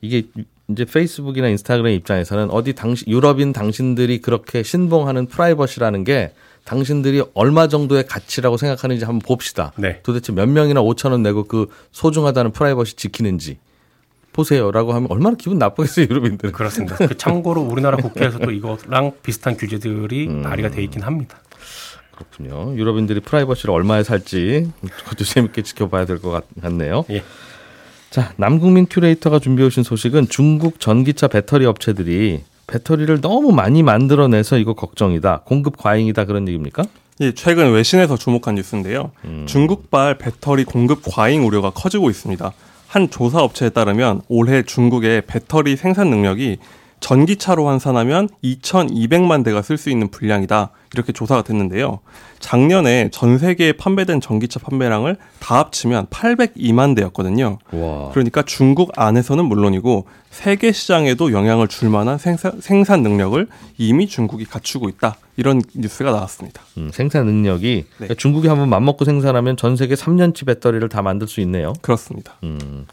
이게 0.00 0.22
이제 0.70 0.84
페이스북이나 0.84 1.48
인스타그램 1.48 1.92
입장에서는 1.94 2.50
어디 2.50 2.74
당신 2.74 3.08
유럽인 3.08 3.52
당신들이 3.52 4.20
그렇게 4.20 4.62
신봉하는 4.62 5.26
프라이버시라는 5.26 6.04
게 6.04 6.32
당신들이 6.64 7.22
얼마 7.34 7.68
정도의 7.68 8.06
가치라고 8.06 8.56
생각하는지 8.56 9.04
한번 9.04 9.20
봅시다. 9.26 9.72
네. 9.76 10.00
도대체 10.02 10.32
몇 10.32 10.48
명이나 10.48 10.82
5천 10.82 11.10
원 11.12 11.22
내고 11.22 11.44
그 11.44 11.66
소중하다는 11.92 12.52
프라이버시 12.52 12.96
지키는지 12.96 13.58
보세요라고 14.32 14.92
하면 14.92 15.08
얼마나 15.10 15.36
기분 15.36 15.58
나쁘겠어요 15.58 16.06
유럽인들은. 16.08 16.52
그렇습니다. 16.52 16.96
그 16.96 17.16
참고로 17.16 17.62
우리나라 17.62 17.96
국회에서도 17.96 18.50
이거랑 18.50 19.12
비슷한 19.22 19.56
규제들이 19.56 20.28
음. 20.28 20.42
발의가 20.42 20.70
돼 20.70 20.82
있긴 20.84 21.02
합니다. 21.02 21.40
그렇군요. 22.14 22.76
유럽인들이 22.76 23.20
프라이버시를 23.20 23.74
얼마에 23.74 24.04
살지 24.04 24.70
그것도 24.80 25.24
재밌게 25.24 25.62
지켜봐야 25.62 26.04
될 26.04 26.18
것 26.20 26.44
같네요. 26.60 27.04
예. 27.10 27.24
자, 28.10 28.32
남국민 28.36 28.86
큐레이터가 28.90 29.38
준비해 29.38 29.66
오신 29.68 29.84
소식은 29.84 30.28
중국 30.28 30.80
전기차 30.80 31.28
배터리 31.28 31.64
업체들이 31.64 32.40
배터리를 32.66 33.20
너무 33.20 33.52
많이 33.52 33.84
만들어내서 33.84 34.58
이거 34.58 34.74
걱정이다. 34.74 35.42
공급 35.44 35.76
과잉이다 35.76 36.24
그런 36.24 36.48
얘기입니까? 36.48 36.84
예, 37.20 37.32
최근 37.32 37.72
외신에서 37.72 38.16
주목한 38.16 38.56
뉴스인데요. 38.56 39.12
중국발 39.46 40.18
배터리 40.18 40.64
공급 40.64 41.02
과잉 41.04 41.46
우려가 41.46 41.70
커지고 41.70 42.10
있습니다. 42.10 42.52
한 42.88 43.10
조사 43.10 43.42
업체에 43.42 43.70
따르면 43.70 44.22
올해 44.28 44.62
중국의 44.64 45.22
배터리 45.28 45.76
생산 45.76 46.10
능력이 46.10 46.58
전기차로 47.00 47.66
환산하면 47.66 48.28
2,200만 48.44 49.44
대가 49.44 49.62
쓸 49.62 49.76
수 49.76 49.90
있는 49.90 50.08
분량이다. 50.10 50.70
이렇게 50.94 51.12
조사가 51.12 51.42
됐는데요. 51.42 52.00
작년에 52.40 53.10
전 53.12 53.38
세계에 53.38 53.72
판매된 53.72 54.20
전기차 54.20 54.60
판매량을 54.60 55.16
다 55.40 55.58
합치면 55.58 56.06
802만 56.06 56.96
대였거든요. 56.96 57.58
와. 57.72 58.10
그러니까 58.10 58.42
중국 58.42 58.92
안에서는 58.96 59.44
물론이고 59.44 60.06
세계 60.30 60.72
시장에도 60.72 61.32
영향을 61.32 61.68
줄 61.68 61.90
만한 61.90 62.18
생산, 62.18 62.60
생산 62.60 63.02
능력을 63.02 63.46
이미 63.78 64.06
중국이 64.06 64.44
갖추고 64.44 64.88
있다. 64.88 65.16
이런 65.36 65.62
뉴스가 65.74 66.10
나왔습니다. 66.10 66.62
음, 66.78 66.90
생산 66.92 67.26
능력이 67.26 67.84
네. 67.88 67.96
그러니까 67.96 68.14
중국이 68.14 68.48
한번 68.48 68.68
맘먹고 68.68 69.04
생산하면 69.04 69.56
전 69.56 69.76
세계 69.76 69.94
3년치 69.94 70.46
배터리를 70.46 70.86
다 70.88 71.02
만들 71.02 71.28
수 71.28 71.40
있네요. 71.40 71.72
그렇습니다. 71.82 72.34
음. 72.42 72.86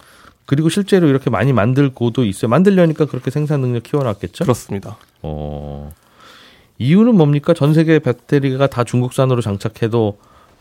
그리고 0.47 0.69
실제로 0.69 1.07
이렇게 1.07 1.29
많이 1.29 1.53
만들고도 1.53 2.23
있어요. 2.25 2.49
만들려니까 2.49 3.05
그렇게 3.05 3.29
생산 3.29 3.61
능력 3.61 3.83
키워놨겠죠? 3.83 4.45
그렇습니다. 4.45 4.97
어. 5.21 5.91
이유는 6.79 7.15
뭡니까? 7.15 7.53
전 7.53 7.73
세계 7.73 7.99
배터리가 7.99 8.67
다 8.67 8.83
중국산으로 8.85 9.41
장착해도 9.41 10.17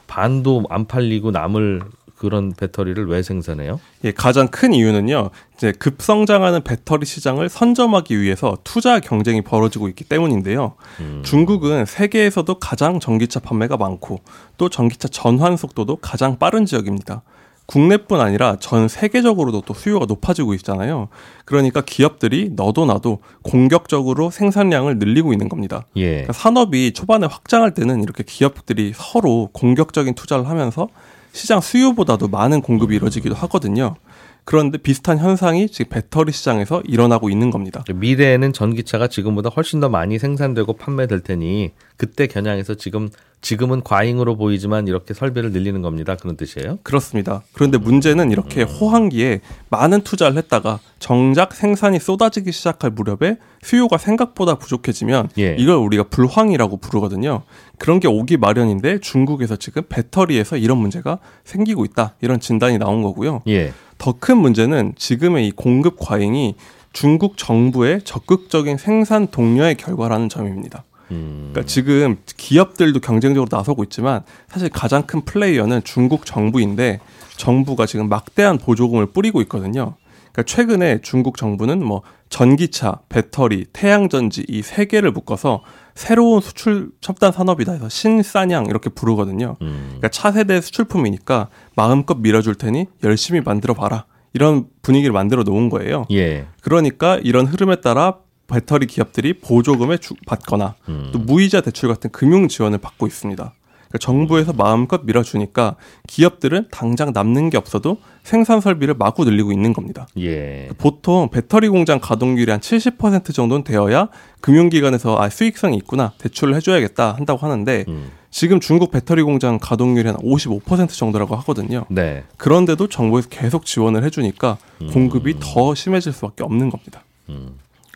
반도 0.09 0.65
안 0.71 0.87
팔리고 0.87 1.31
남을 1.31 1.83
그런 2.17 2.53
배터리를 2.55 3.07
왜 3.07 3.23
생산해요? 3.23 3.79
예, 4.05 4.11
가장 4.11 4.49
큰 4.49 4.73
이유는요. 4.73 5.31
이제 5.55 5.71
급성장하는 5.71 6.63
배터리 6.65 7.07
시장을 7.07 7.49
선점하기 7.49 8.21
위해서 8.21 8.57
투자 8.65 8.99
경쟁이 8.99 9.43
벌어지고 9.43 9.89
있기 9.89 10.03
때문인데요. 10.05 10.75
중국은 11.23 11.85
세계에서도 11.85 12.59
가장 12.59 12.99
전기차 12.99 13.41
판매가 13.41 13.77
많고 13.77 14.21
또 14.57 14.69
전기차 14.69 15.09
전환 15.09 15.57
속도도 15.57 15.97
가장 15.97 16.39
빠른 16.39 16.65
지역입니다. 16.65 17.23
국내뿐 17.67 18.21
아니라 18.21 18.57
전 18.61 18.89
세계적으로도 18.89 19.63
또 19.63 19.75
수요가 19.75 20.07
높아지고 20.07 20.55
있잖아요. 20.55 21.09
그러니까 21.45 21.81
기업들이 21.81 22.51
너도 22.55 22.87
나도 22.87 23.19
공격적으로 23.43 24.31
생산량을 24.31 24.99
늘리고 24.99 25.33
있는 25.33 25.49
겁니다. 25.49 25.87
예. 25.97 26.11
그러니까 26.11 26.33
산업이 26.33 26.93
초반에 26.93 27.27
확장할 27.27 27.75
때는 27.75 28.03
이렇게 28.03 28.23
기업들이 28.25 28.93
서로 28.95 29.51
공격적인 29.53 30.15
투자를 30.15 30.49
하면서 30.49 30.89
시장 31.33 31.61
수요보다도 31.61 32.29
많은 32.29 32.63
공급이 32.63 32.97
이루어지기도 32.97 33.35
하거든요. 33.35 33.97
그런데 34.45 34.79
비슷한 34.79 35.19
현상이 35.19 35.69
지금 35.69 35.91
배터리 35.91 36.31
시장에서 36.31 36.81
일어나고 36.87 37.31
있는 37.31 37.51
겁니다. 37.51 37.83
미래에는 37.93 38.53
전기차가 38.53 39.09
지금보다 39.09 39.51
훨씬 39.51 39.81
더 39.81 39.89
많이 39.89 40.21
생산되고 40.21 40.75
판매될 40.75 41.21
테니 41.21 41.73
그때 41.97 42.29
겨냥해서 42.29 42.77
지금 42.77 43.09
지금은 43.47 43.85
과잉으로 43.85 44.37
보이지만 44.37 44.89
이렇게 44.89 45.15
설비를 45.15 45.53
늘리는 45.53 45.81
겁니다. 45.81 46.17
그런 46.17 46.37
뜻이에요? 46.37 46.81
그렇습니다. 46.83 47.43
그런데 47.53 47.79
문제는 47.79 48.33
이렇게 48.33 48.63
호황기에 48.63 49.41
많은 49.69 50.01
투자를 50.01 50.37
했다가 50.37 50.81
정작 50.99 51.55
생산이 51.55 52.01
쏟아지기 52.01 52.51
시작할 52.51 52.91
무렵에 52.91 53.37
수요가 53.63 53.99
생각보다 53.99 54.57
부족해지면 54.57 55.29
예. 55.39 55.55
이걸 55.61 55.77
우리가 55.77 56.03
불황이라고 56.11 56.79
부르거든요. 56.79 57.43
그런 57.79 58.01
게 58.01 58.09
오기 58.09 58.37
마련인데 58.39 58.99
중국에서 58.99 59.55
지금 59.55 59.85
배터리에서 59.89 60.57
이런 60.57 60.79
문제가 60.79 61.21
생기고 61.45 61.85
있다. 61.85 62.17
이런 62.23 62.41
진단이 62.41 62.79
나온 62.79 63.01
거고요. 63.03 63.43
예. 63.47 63.73
더큰 63.99 64.39
문제는 64.39 64.95
지금의 64.97 65.47
이 65.47 65.53
공급 65.53 66.01
과잉이 66.01 66.57
중국 66.93 67.37
정부의 67.37 68.01
적극적인 68.03 68.77
생산 68.77 69.29
동료의 69.29 69.77
결과라는 69.77 70.31
점입니다. 70.31 70.83
음. 71.11 71.51
그러니까 71.53 71.71
지금 71.71 72.17
기업들도 72.37 73.01
경쟁적으로 73.01 73.49
나서고 73.55 73.85
있지만 73.85 74.23
사실 74.49 74.69
가장 74.69 75.03
큰 75.03 75.25
플레이어는 75.25 75.83
중국 75.85 76.27
정부인데 76.27 77.01
정부가 77.37 77.87
지금 77.87 78.09
막대한 78.09 78.59
보조금을 78.59 79.07
뿌리고 79.07 79.41
있거든요. 79.43 79.95
그러니까 80.33 80.43
최근에 80.45 81.01
중국 81.03 81.37
정부는 81.37 81.85
뭐 81.85 82.03
전기차, 82.29 83.01
배터리, 83.09 83.67
태양전지 83.73 84.45
이 84.49 84.63
세 84.63 84.85
개를 84.85 85.13
묶어서 85.13 85.63
새로운 85.95 86.41
수출 86.43 86.91
첨단 87.01 87.33
산업이다 87.33 87.73
해서 87.73 87.89
신싸냥 87.89 88.67
이렇게 88.67 88.91
부르거든요. 88.91 89.57
음. 89.63 89.85
그러니까 89.87 90.09
차세대 90.09 90.61
수출품이니까 90.61 91.49
마음껏 91.75 92.19
밀어줄 92.19 92.55
테니 92.57 92.87
열심히 93.05 93.41
만들어 93.41 93.73
봐라. 93.75 94.05
이런 94.35 94.67
분위기를 94.83 95.13
만들어 95.15 95.43
놓은 95.45 95.71
거예요. 95.71 96.05
예. 96.11 96.47
그러니까 96.61 97.19
이런 97.23 97.47
흐름에 97.47 97.77
따라 97.77 98.19
배터리 98.47 98.87
기업들이 98.87 99.35
보조금을 99.35 99.99
주, 99.99 100.15
받거나 100.27 100.75
음. 100.89 101.11
또 101.13 101.19
무이자 101.19 101.61
대출 101.61 101.89
같은 101.89 102.11
금융 102.11 102.49
지원을 102.49 102.79
받고 102.79 103.07
있습니다. 103.07 103.53
그러니까 103.89 103.99
정부에서 103.99 104.53
마음껏 104.53 105.03
밀어주니까 105.05 105.77
기업들은 106.09 106.67
당장 106.71 107.13
남는 107.13 107.51
게 107.51 107.57
없어도 107.57 107.99
생산 108.23 108.61
설비를 108.61 108.95
마구 108.95 109.25
늘리고 109.25 109.53
있는 109.53 109.73
겁니다. 109.73 110.07
예. 110.19 110.69
보통 110.79 111.29
배터리 111.31 111.69
공장 111.69 112.01
가동률이 112.01 112.51
한 112.51 112.61
70% 112.61 113.33
정도는 113.33 113.65
되어야 113.65 114.09
금융기관에서 114.41 115.21
아 115.21 115.29
수익성이 115.29 115.77
있구나 115.77 116.13
대출을 116.19 116.55
해줘야겠다 116.57 117.13
한다고 117.13 117.45
하는데 117.47 117.85
음. 117.89 118.11
지금 118.31 118.61
중국 118.61 118.91
배터리 118.91 119.23
공장 119.23 119.59
가동률이 119.59 120.09
한 120.09 120.17
55% 120.19 120.91
정도라고 120.91 121.37
하거든요. 121.37 121.87
네. 121.89 122.25
그런데도 122.37 122.89
정부에서 122.89 123.29
계속 123.29 123.65
지원을 123.65 124.05
해주니까 124.05 124.59
공급이 124.93 125.37
더 125.41 125.75
심해질 125.75 126.13
수밖에 126.13 126.45
없는 126.45 126.69
겁니다. 126.71 127.03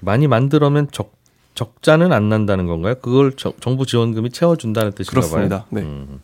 많이 0.03 0.27
만들어면 0.27 0.89
적 0.93 1.13
적자는 1.55 2.13
안 2.13 2.29
난다는 2.29 2.67
건가요? 2.67 2.95
그걸 3.03 3.33
저- 3.37 3.53
정부 3.61 3.85
지원금이 3.85 4.31
채워준다는 4.31 4.93
뜻인가 4.93 5.21
봐요. 5.21 5.31
그렇습니다. 5.31 5.67
네. 5.71 5.83
음. 5.83 6.21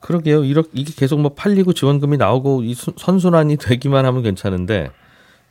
그러게요. 0.00 0.44
이렇게 0.44 0.70
이게 0.72 0.92
계속 0.96 1.20
뭐 1.20 1.34
팔리고 1.34 1.72
지원금이 1.72 2.16
나오고 2.16 2.62
이 2.62 2.74
수- 2.74 2.94
선순환이 2.96 3.56
되기만 3.58 4.04
하면 4.06 4.22
괜찮은데 4.22 4.90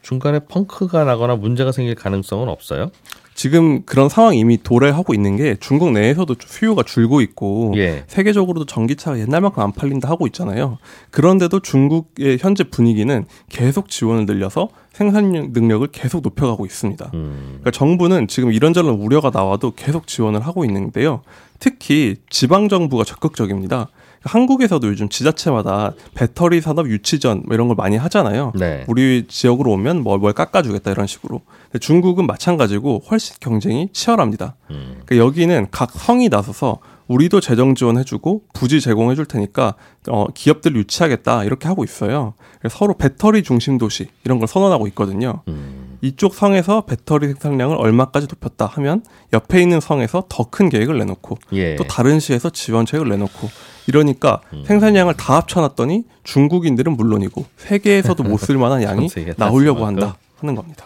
중간에 0.01 0.39
펑크가 0.39 1.03
나거나 1.03 1.35
문제가 1.35 1.71
생길 1.71 1.95
가능성은 1.95 2.49
없어요. 2.49 2.91
지금 3.35 3.83
그런 3.83 4.07
상황이 4.07 4.39
이미 4.39 4.57
도래하고 4.63 5.13
있는 5.13 5.35
게 5.35 5.57
중국 5.59 5.91
내에서도 5.91 6.33
수요가 6.39 6.83
줄고 6.83 7.19
있고 7.19 7.73
예. 7.75 8.05
세계적으로도 8.07 8.65
전기차가 8.65 9.19
옛날만큼 9.19 9.61
안 9.61 9.73
팔린다 9.73 10.09
하고 10.09 10.25
있잖아요. 10.27 10.77
그런데도 11.11 11.59
중국의 11.59 12.37
현재 12.39 12.63
분위기는 12.63 13.25
계속 13.49 13.89
지원을 13.89 14.25
늘려서 14.25 14.69
생산 14.93 15.31
능력을 15.51 15.85
계속 15.87 16.21
높여가고 16.21 16.65
있습니다. 16.65 17.11
음. 17.13 17.41
그러니까 17.59 17.71
정부는 17.71 18.29
지금 18.29 18.53
이런저런 18.53 18.95
우려가 18.95 19.31
나와도 19.31 19.73
계속 19.75 20.07
지원을 20.07 20.39
하고 20.39 20.63
있는데요. 20.63 21.21
특히 21.59 22.15
지방 22.29 22.69
정부가 22.69 23.03
적극적입니다. 23.03 23.89
한국에서도 24.25 24.85
요즘 24.87 25.07
지자체마다 25.07 25.93
배터리 26.13 26.59
산업 26.59 26.89
유치전 26.89 27.43
뭐 27.45 27.53
이런 27.53 27.67
걸 27.67 27.75
많이 27.75 27.95
하잖아요. 27.95 28.51
네. 28.55 28.83
우리 28.87 29.25
지역으로 29.27 29.71
오면 29.71 30.01
뭘, 30.01 30.19
뭘 30.19 30.33
깎아주겠다 30.33 30.91
이런 30.91 31.07
식으로. 31.07 31.41
중국은 31.79 32.25
마찬가지고 32.25 33.03
훨씬 33.09 33.35
경쟁이 33.39 33.89
치열합니다. 33.93 34.55
음. 34.71 35.01
그러니까 35.05 35.17
여기는 35.17 35.67
각 35.71 35.91
성이 35.91 36.29
나서서 36.29 36.79
우리도 37.07 37.39
재정 37.39 37.75
지원해주고 37.75 38.43
부지 38.53 38.81
제공해줄 38.81 39.25
테니까 39.25 39.75
어, 40.09 40.25
기업들 40.33 40.75
유치하겠다 40.75 41.43
이렇게 41.43 41.67
하고 41.67 41.83
있어요. 41.83 42.33
서로 42.69 42.95
배터리 42.95 43.43
중심 43.43 43.77
도시 43.77 44.07
이런 44.23 44.39
걸 44.39 44.47
선언하고 44.47 44.87
있거든요. 44.87 45.41
음. 45.47 45.84
이쪽 46.01 46.35
성에서 46.35 46.81
배터리 46.85 47.27
생산량을 47.27 47.77
얼마까지 47.77 48.27
높였다 48.29 48.65
하면 48.65 49.03
옆에 49.33 49.61
있는 49.61 49.79
성에서 49.79 50.25
더 50.29 50.45
큰 50.51 50.69
계획을 50.69 50.97
내놓고 50.99 51.37
예. 51.53 51.75
또 51.75 51.83
다른 51.85 52.19
시에서 52.19 52.49
지원책을 52.49 53.09
내놓고 53.09 53.49
이러니까 53.87 54.41
음. 54.53 54.63
생산량을 54.65 55.15
다 55.15 55.35
합쳐놨더니 55.37 56.03
중국인들은 56.23 56.95
물론이고 56.95 57.45
세계에서도 57.57 58.23
못 58.23 58.37
쓸 58.39 58.57
만한 58.57 58.81
양이 58.83 59.09
나오려고 59.37 59.79
쓸 59.79 59.85
한다 59.87 60.15
하는 60.39 60.55
겁니다. 60.55 60.85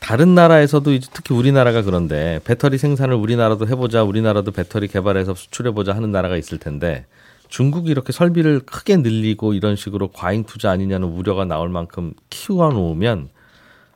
다른 0.00 0.34
나라에서도 0.34 0.92
이제 0.92 1.08
특히 1.14 1.34
우리나라가 1.34 1.82
그런데 1.82 2.38
배터리 2.44 2.76
생산을 2.76 3.14
우리나라도 3.14 3.66
해보자, 3.66 4.02
우리나라도 4.02 4.50
배터리 4.50 4.86
개발해서 4.86 5.34
수출해보자 5.34 5.94
하는 5.94 6.12
나라가 6.12 6.36
있을 6.36 6.58
텐데 6.58 7.06
중국이 7.54 7.88
이렇게 7.88 8.12
설비를 8.12 8.58
크게 8.66 8.96
늘리고 8.96 9.54
이런 9.54 9.76
식으로 9.76 10.08
과잉 10.08 10.42
투자 10.42 10.72
아니냐는 10.72 11.06
우려가 11.06 11.44
나올 11.44 11.68
만큼 11.68 12.12
키워 12.28 12.68
놓으면 12.70 13.28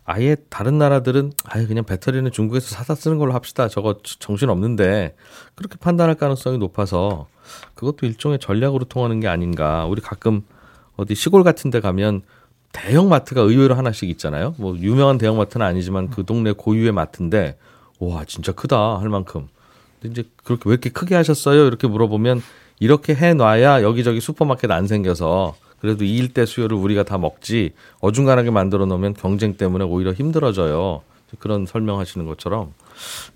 아예 0.04 0.36
다른 0.48 0.78
나라들은 0.78 1.32
아예 1.42 1.66
그냥 1.66 1.82
배터리는 1.82 2.30
중국에서 2.30 2.68
사다 2.68 2.94
쓰는 2.94 3.18
걸로 3.18 3.34
합시다. 3.34 3.66
저거 3.66 3.96
정신 4.20 4.48
없는데 4.48 5.16
그렇게 5.56 5.76
판단할 5.76 6.14
가능성이 6.14 6.56
높아서 6.58 7.26
그것도 7.74 8.06
일종의 8.06 8.38
전략으로 8.38 8.84
통하는 8.84 9.18
게 9.18 9.26
아닌가. 9.26 9.86
우리 9.86 10.00
가끔 10.00 10.42
어디 10.96 11.16
시골 11.16 11.42
같은 11.42 11.72
데 11.72 11.80
가면 11.80 12.22
대형 12.70 13.08
마트가 13.08 13.40
의외로 13.40 13.74
하나씩 13.74 14.08
있잖아요. 14.10 14.54
뭐 14.58 14.76
유명한 14.76 15.18
대형 15.18 15.36
마트는 15.36 15.66
아니지만 15.66 16.10
그 16.10 16.24
동네 16.24 16.52
고유의 16.52 16.92
마트인데 16.92 17.58
와 17.98 18.24
진짜 18.24 18.52
크다 18.52 19.00
할 19.00 19.08
만큼. 19.08 19.48
근데 20.00 20.12
이제 20.12 20.30
그렇게 20.44 20.62
왜 20.66 20.74
이렇게 20.74 20.90
크게 20.90 21.16
하셨어요? 21.16 21.66
이렇게 21.66 21.88
물어보면 21.88 22.40
이렇게 22.80 23.14
해놔야 23.14 23.82
여기저기 23.82 24.20
슈퍼마켓 24.20 24.70
안 24.70 24.86
생겨서 24.86 25.54
그래도 25.80 26.04
이 26.04 26.16
일대 26.16 26.44
수요를 26.44 26.76
우리가 26.76 27.04
다 27.04 27.18
먹지 27.18 27.72
어중간하게 28.00 28.50
만들어 28.50 28.86
놓으면 28.86 29.14
경쟁 29.14 29.56
때문에 29.56 29.84
오히려 29.84 30.12
힘들어져요. 30.12 31.02
그런 31.38 31.66
설명하시는 31.66 32.26
것처럼 32.26 32.72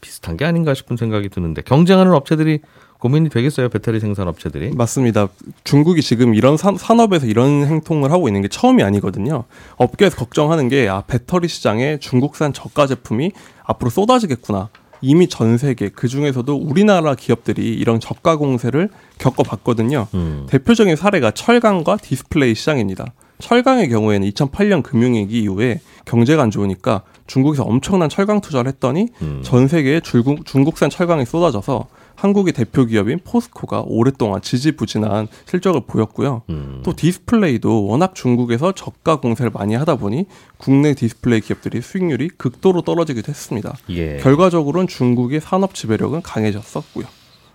비슷한 0.01 0.37
게 0.37 0.45
아닌가 0.45 0.73
싶은 0.75 0.97
생각이 0.97 1.29
드는데 1.29 1.63
경쟁하는 1.63 2.13
업체들이 2.15 2.61
고민이 2.99 3.31
되겠어요 3.31 3.69
배터리 3.69 3.99
생산 3.99 4.29
업체들이. 4.29 4.71
맞습니다. 4.75 5.29
중국이 5.65 6.03
지금 6.03 6.35
이런 6.35 6.57
산, 6.57 6.77
산업에서 6.77 7.27
이런 7.27 7.67
행동을 7.67 8.13
하고 8.13 8.29
있는 8.29 8.43
게 8.43 8.49
처음이 8.49 8.83
아니거든요. 8.85 9.45
업계에서 9.77 10.17
걱정하는 10.17 10.69
게 10.69 10.89
아, 10.89 11.03
배터리 11.05 11.49
시장에 11.49 11.99
중국산 11.99 12.53
저가 12.53 12.87
제품이 12.87 13.33
앞으로 13.65 13.91
쏟아지겠구나. 13.91 14.69
이미 15.03 15.29
전 15.29 15.59
세계 15.59 15.89
그 15.89 16.09
중에서도 16.09 16.55
우리나라 16.57 17.15
기업들이 17.15 17.75
이런 17.75 18.01
저가 18.01 18.37
공세를 18.37 18.89
겪어봤거든요. 19.19 20.07
음. 20.15 20.47
대표적인 20.49 20.97
사례가 20.97 21.33
철강과 21.33 21.99
디스플레이 21.99 22.55
시장입니다. 22.55 23.13
철강의 23.41 23.89
경우에는 23.89 24.31
2008년 24.31 24.83
금융위기 24.83 25.43
이후에 25.43 25.81
경제가 26.05 26.45
안 26.45 26.51
좋으니까 26.51 27.03
중국에서 27.27 27.65
엄청난 27.65 28.09
철강 28.09 28.41
투자를 28.41 28.69
했더니 28.69 29.09
음. 29.21 29.41
전 29.45 29.67
세계에 29.67 30.01
중국, 30.01 30.47
중국산 30.47 30.89
철강이 30.89 31.27
쏟아져서 31.27 31.89
한국의 32.15 32.53
대표 32.53 32.85
기업인 32.85 33.19
포스코가 33.25 33.83
오랫동안 33.87 34.41
지지부진한 34.43 35.29
실적을 35.47 35.83
보였고요. 35.87 36.43
음. 36.51 36.81
또 36.85 36.95
디스플레이도 36.95 37.87
워낙 37.87 38.15
중국에서 38.15 38.73
저가 38.73 39.21
공세를 39.21 39.51
많이 39.55 39.75
하다 39.75 39.97
보니 39.97 40.27
국내 40.59 40.95
디스플레이 40.95 41.41
기업들이 41.41 41.81
수익률이 41.81 42.29
극도로 42.37 42.83
떨어지기도 42.83 43.31
했습니다. 43.31 43.75
예. 43.91 44.19
결과적으로는 44.19 44.87
중국의 44.89 45.41
산업 45.41 45.75
지배력은 45.75 46.23
강해졌었고요. 46.23 47.07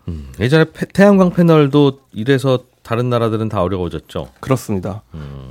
음. 0.10 0.32
예전에 0.40 0.66
패- 0.74 0.86
태양광 0.94 1.32
패널도 1.32 2.00
이래서 2.14 2.64
다른 2.88 3.10
나라들은 3.10 3.50
다 3.50 3.62
어려워졌죠. 3.64 4.30
그렇습니다. 4.40 5.02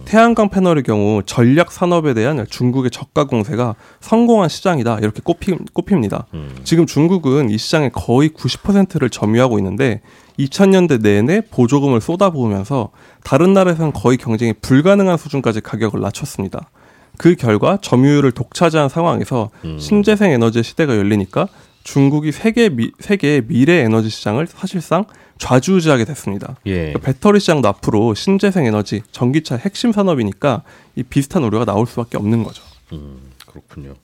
태양광 0.07 0.49
패널의 0.49 0.85
경우 0.85 1.23
전략 1.27 1.71
산업에 1.71 2.15
대한 2.15 2.47
중국의 2.49 2.91
저가 2.91 3.25
공세가 3.27 3.75
성공한 4.01 4.49
시장이다 4.49 5.01
이렇게 5.01 5.21
꼽히, 5.23 5.55
꼽힙니다. 5.75 6.29
음. 6.33 6.57
지금 6.65 6.87
중국은 6.87 7.51
이 7.51 7.59
시장의 7.59 7.91
거의 7.93 8.31
90%를 8.31 9.11
점유하고 9.11 9.59
있는데 9.59 10.01
2000년대 10.39 11.03
내내 11.03 11.43
보조금을 11.43 12.01
쏟아부으면서 12.01 12.89
다른 13.23 13.53
나라에서는 13.53 13.93
거의 13.93 14.17
경쟁이 14.17 14.55
불가능한 14.55 15.19
수준까지 15.19 15.61
가격을 15.61 16.01
낮췄습니다. 16.01 16.71
그 17.19 17.35
결과 17.35 17.77
점유율을 17.83 18.33
독차지한 18.33 18.89
상황에서 18.89 19.51
음. 19.67 19.79
신재생 19.79 20.31
에너지 20.31 20.63
시대가 20.63 20.97
열리니까 20.97 21.49
중국이 21.87 22.33
세계 22.33 22.69
미, 22.69 22.91
세계의 22.99 23.47
미래 23.47 23.75
에너지 23.75 24.11
시장을 24.11 24.49
사실상 24.49 25.05
좌지우지하게 25.39 26.05
됐습니다. 26.05 26.57
예. 26.67 26.93
그러니까 26.93 26.99
배터리 26.99 27.39
시장도 27.39 27.69
앞으로 27.69 28.15
신재생 28.15 28.67
에너지, 28.67 29.03
전기차 29.13 29.55
핵심 29.57 29.93
산업이니까 29.93 30.63
이 30.97 31.05
비슷한 31.05 31.45
우려가 31.45 31.65
나올 31.65 31.87
수밖에 31.87 32.17
없는 32.17 32.43
거죠. 32.43 32.65
음, 32.93 33.19
그렇군요. 33.47 33.95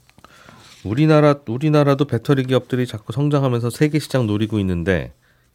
우리나라 0.85 1.35
우리나라도 1.49 2.05
배터리 2.05 2.45
기업들이 2.45 2.87
자꾸 2.87 3.13
성장하면서 3.13 3.71
세계 3.71 3.99
시장 3.99 4.29
노리고 4.29 4.61
있는데 4.61 5.13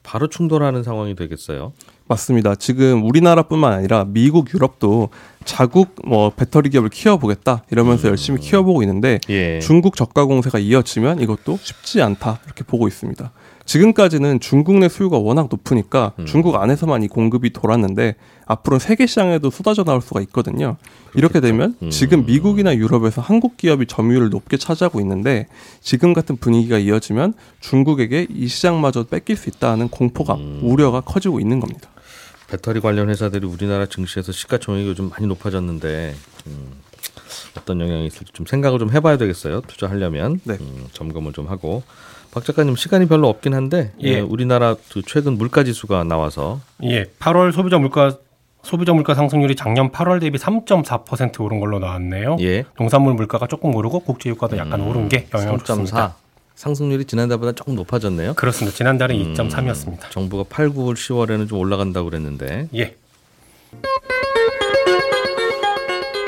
바로 0.07 0.27
충돌하는 0.27 0.83
상황이 0.83 1.15
되겠어요. 1.15 1.73
맞습니다. 2.07 2.55
지금 2.55 3.03
우리나라뿐만 3.03 3.73
아니라 3.73 4.05
미국, 4.07 4.53
유럽도 4.53 5.09
자국 5.43 5.95
뭐 6.05 6.29
배터리 6.29 6.69
기업을 6.69 6.89
키워보겠다 6.89 7.63
이러면서 7.71 8.07
열심히 8.07 8.39
키워보고 8.39 8.81
있는데 8.83 9.19
예. 9.27 9.59
중국 9.59 9.97
저가 9.97 10.23
공세가 10.23 10.59
이어지면 10.59 11.19
이것도 11.19 11.57
쉽지 11.61 12.01
않다 12.01 12.39
이렇게 12.45 12.63
보고 12.63 12.87
있습니다. 12.87 13.31
지금까지는 13.67 14.39
중국 14.39 14.79
내 14.79 14.89
수요가 14.89 15.17
워낙 15.17 15.49
높으니까 15.51 16.13
중국 16.25 16.55
안에서만 16.55 17.03
이 17.03 17.07
공급이 17.07 17.51
돌았는데 17.51 18.15
앞으로 18.45 18.79
세계 18.79 19.05
시장에도 19.05 19.49
쏟아져 19.51 19.83
나올 19.83 20.01
수가 20.01 20.21
있거든요. 20.21 20.77
이렇게 21.13 21.41
되면 21.41 21.75
지금 21.91 22.25
미국이나 22.25 22.73
유럽에서 22.75 23.21
한국 23.21 23.57
기업이 23.57 23.85
점유율을 23.85 24.29
높게 24.29 24.57
차지하고 24.57 25.01
있는데 25.01 25.47
지금 25.81 26.13
같은 26.13 26.37
분위기가 26.37 26.77
이어지면 26.77 27.33
중국에게 27.59 28.27
이 28.29 28.47
시장마저 28.47 29.03
뺏길 29.03 29.35
수 29.35 29.49
있다는 29.49 29.89
공포감, 29.89 30.61
우려가 30.63 31.01
커지고 31.01 31.39
있는 31.39 31.59
겁니다. 31.59 31.89
배터리 32.49 32.79
관련 32.79 33.09
회사들이 33.09 33.45
우리나라 33.45 33.85
증시에서 33.85 34.31
시가총액이 34.31 34.87
요즘 34.87 35.09
많이 35.09 35.27
높아졌는데 35.27 36.15
음, 36.47 36.67
어떤 37.57 37.79
영향이 37.81 38.05
있을지 38.07 38.31
좀 38.33 38.45
생각을 38.45 38.79
좀 38.79 38.91
해봐야 38.91 39.17
되겠어요. 39.17 39.61
투자하려면 39.61 40.39
네. 40.43 40.57
음, 40.59 40.87
점검을 40.93 41.33
좀 41.33 41.47
하고 41.47 41.83
박 42.31 42.43
작가님 42.43 42.75
시간이 42.75 43.07
별로 43.07 43.29
없긴 43.29 43.53
한데 43.53 43.91
예. 44.03 44.09
예, 44.09 44.19
우리나라 44.19 44.75
그 44.91 45.01
최근 45.05 45.37
물가 45.37 45.63
지수가 45.63 46.03
나와서 46.03 46.59
예, 46.83 47.05
8월 47.19 47.51
소비자 47.51 47.77
물가 47.77 48.17
소비자 48.63 48.93
물가 48.93 49.13
상승률이 49.13 49.55
작년 49.55 49.91
8월 49.91 50.19
대비 50.19 50.37
3.4% 50.37 51.41
오른 51.41 51.59
걸로 51.59 51.79
나왔네요. 51.79 52.37
예 52.41 52.65
농산물 52.77 53.13
물가가 53.13 53.47
조금 53.47 53.73
오르고 53.73 54.01
국제 54.01 54.29
유가도 54.29 54.57
약간 54.57 54.81
오른 54.81 55.07
게 55.09 55.27
영향을 55.33 55.59
3.4 55.59 55.65
줬습니다. 55.65 56.15
상승률이 56.55 57.05
지난달보다 57.05 57.51
조금 57.53 57.75
높아졌네요. 57.75 58.33
그렇습니다. 58.33 58.75
지난달에 58.75 59.15
음. 59.15 59.33
2.3이었습니다. 59.35 60.09
정부가 60.09 60.43
8, 60.49 60.69
9월 60.69 60.95
10월에는 60.95 61.47
좀 61.47 61.59
올라간다고 61.59 62.09
그랬는데 62.09 62.67
예. 62.75 62.95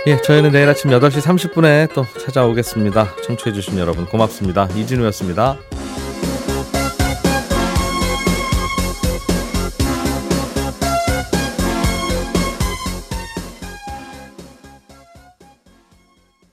예, 0.10 0.20
저희는 0.20 0.52
내일 0.52 0.68
아침 0.68 0.90
8시 0.90 1.22
30분에 1.22 1.94
또 1.94 2.04
찾아오겠습니다. 2.20 3.14
청취해주신 3.28 3.78
여러분 3.78 4.08
고맙습니다. 4.08 4.68
이진우였습니다. 4.76 5.60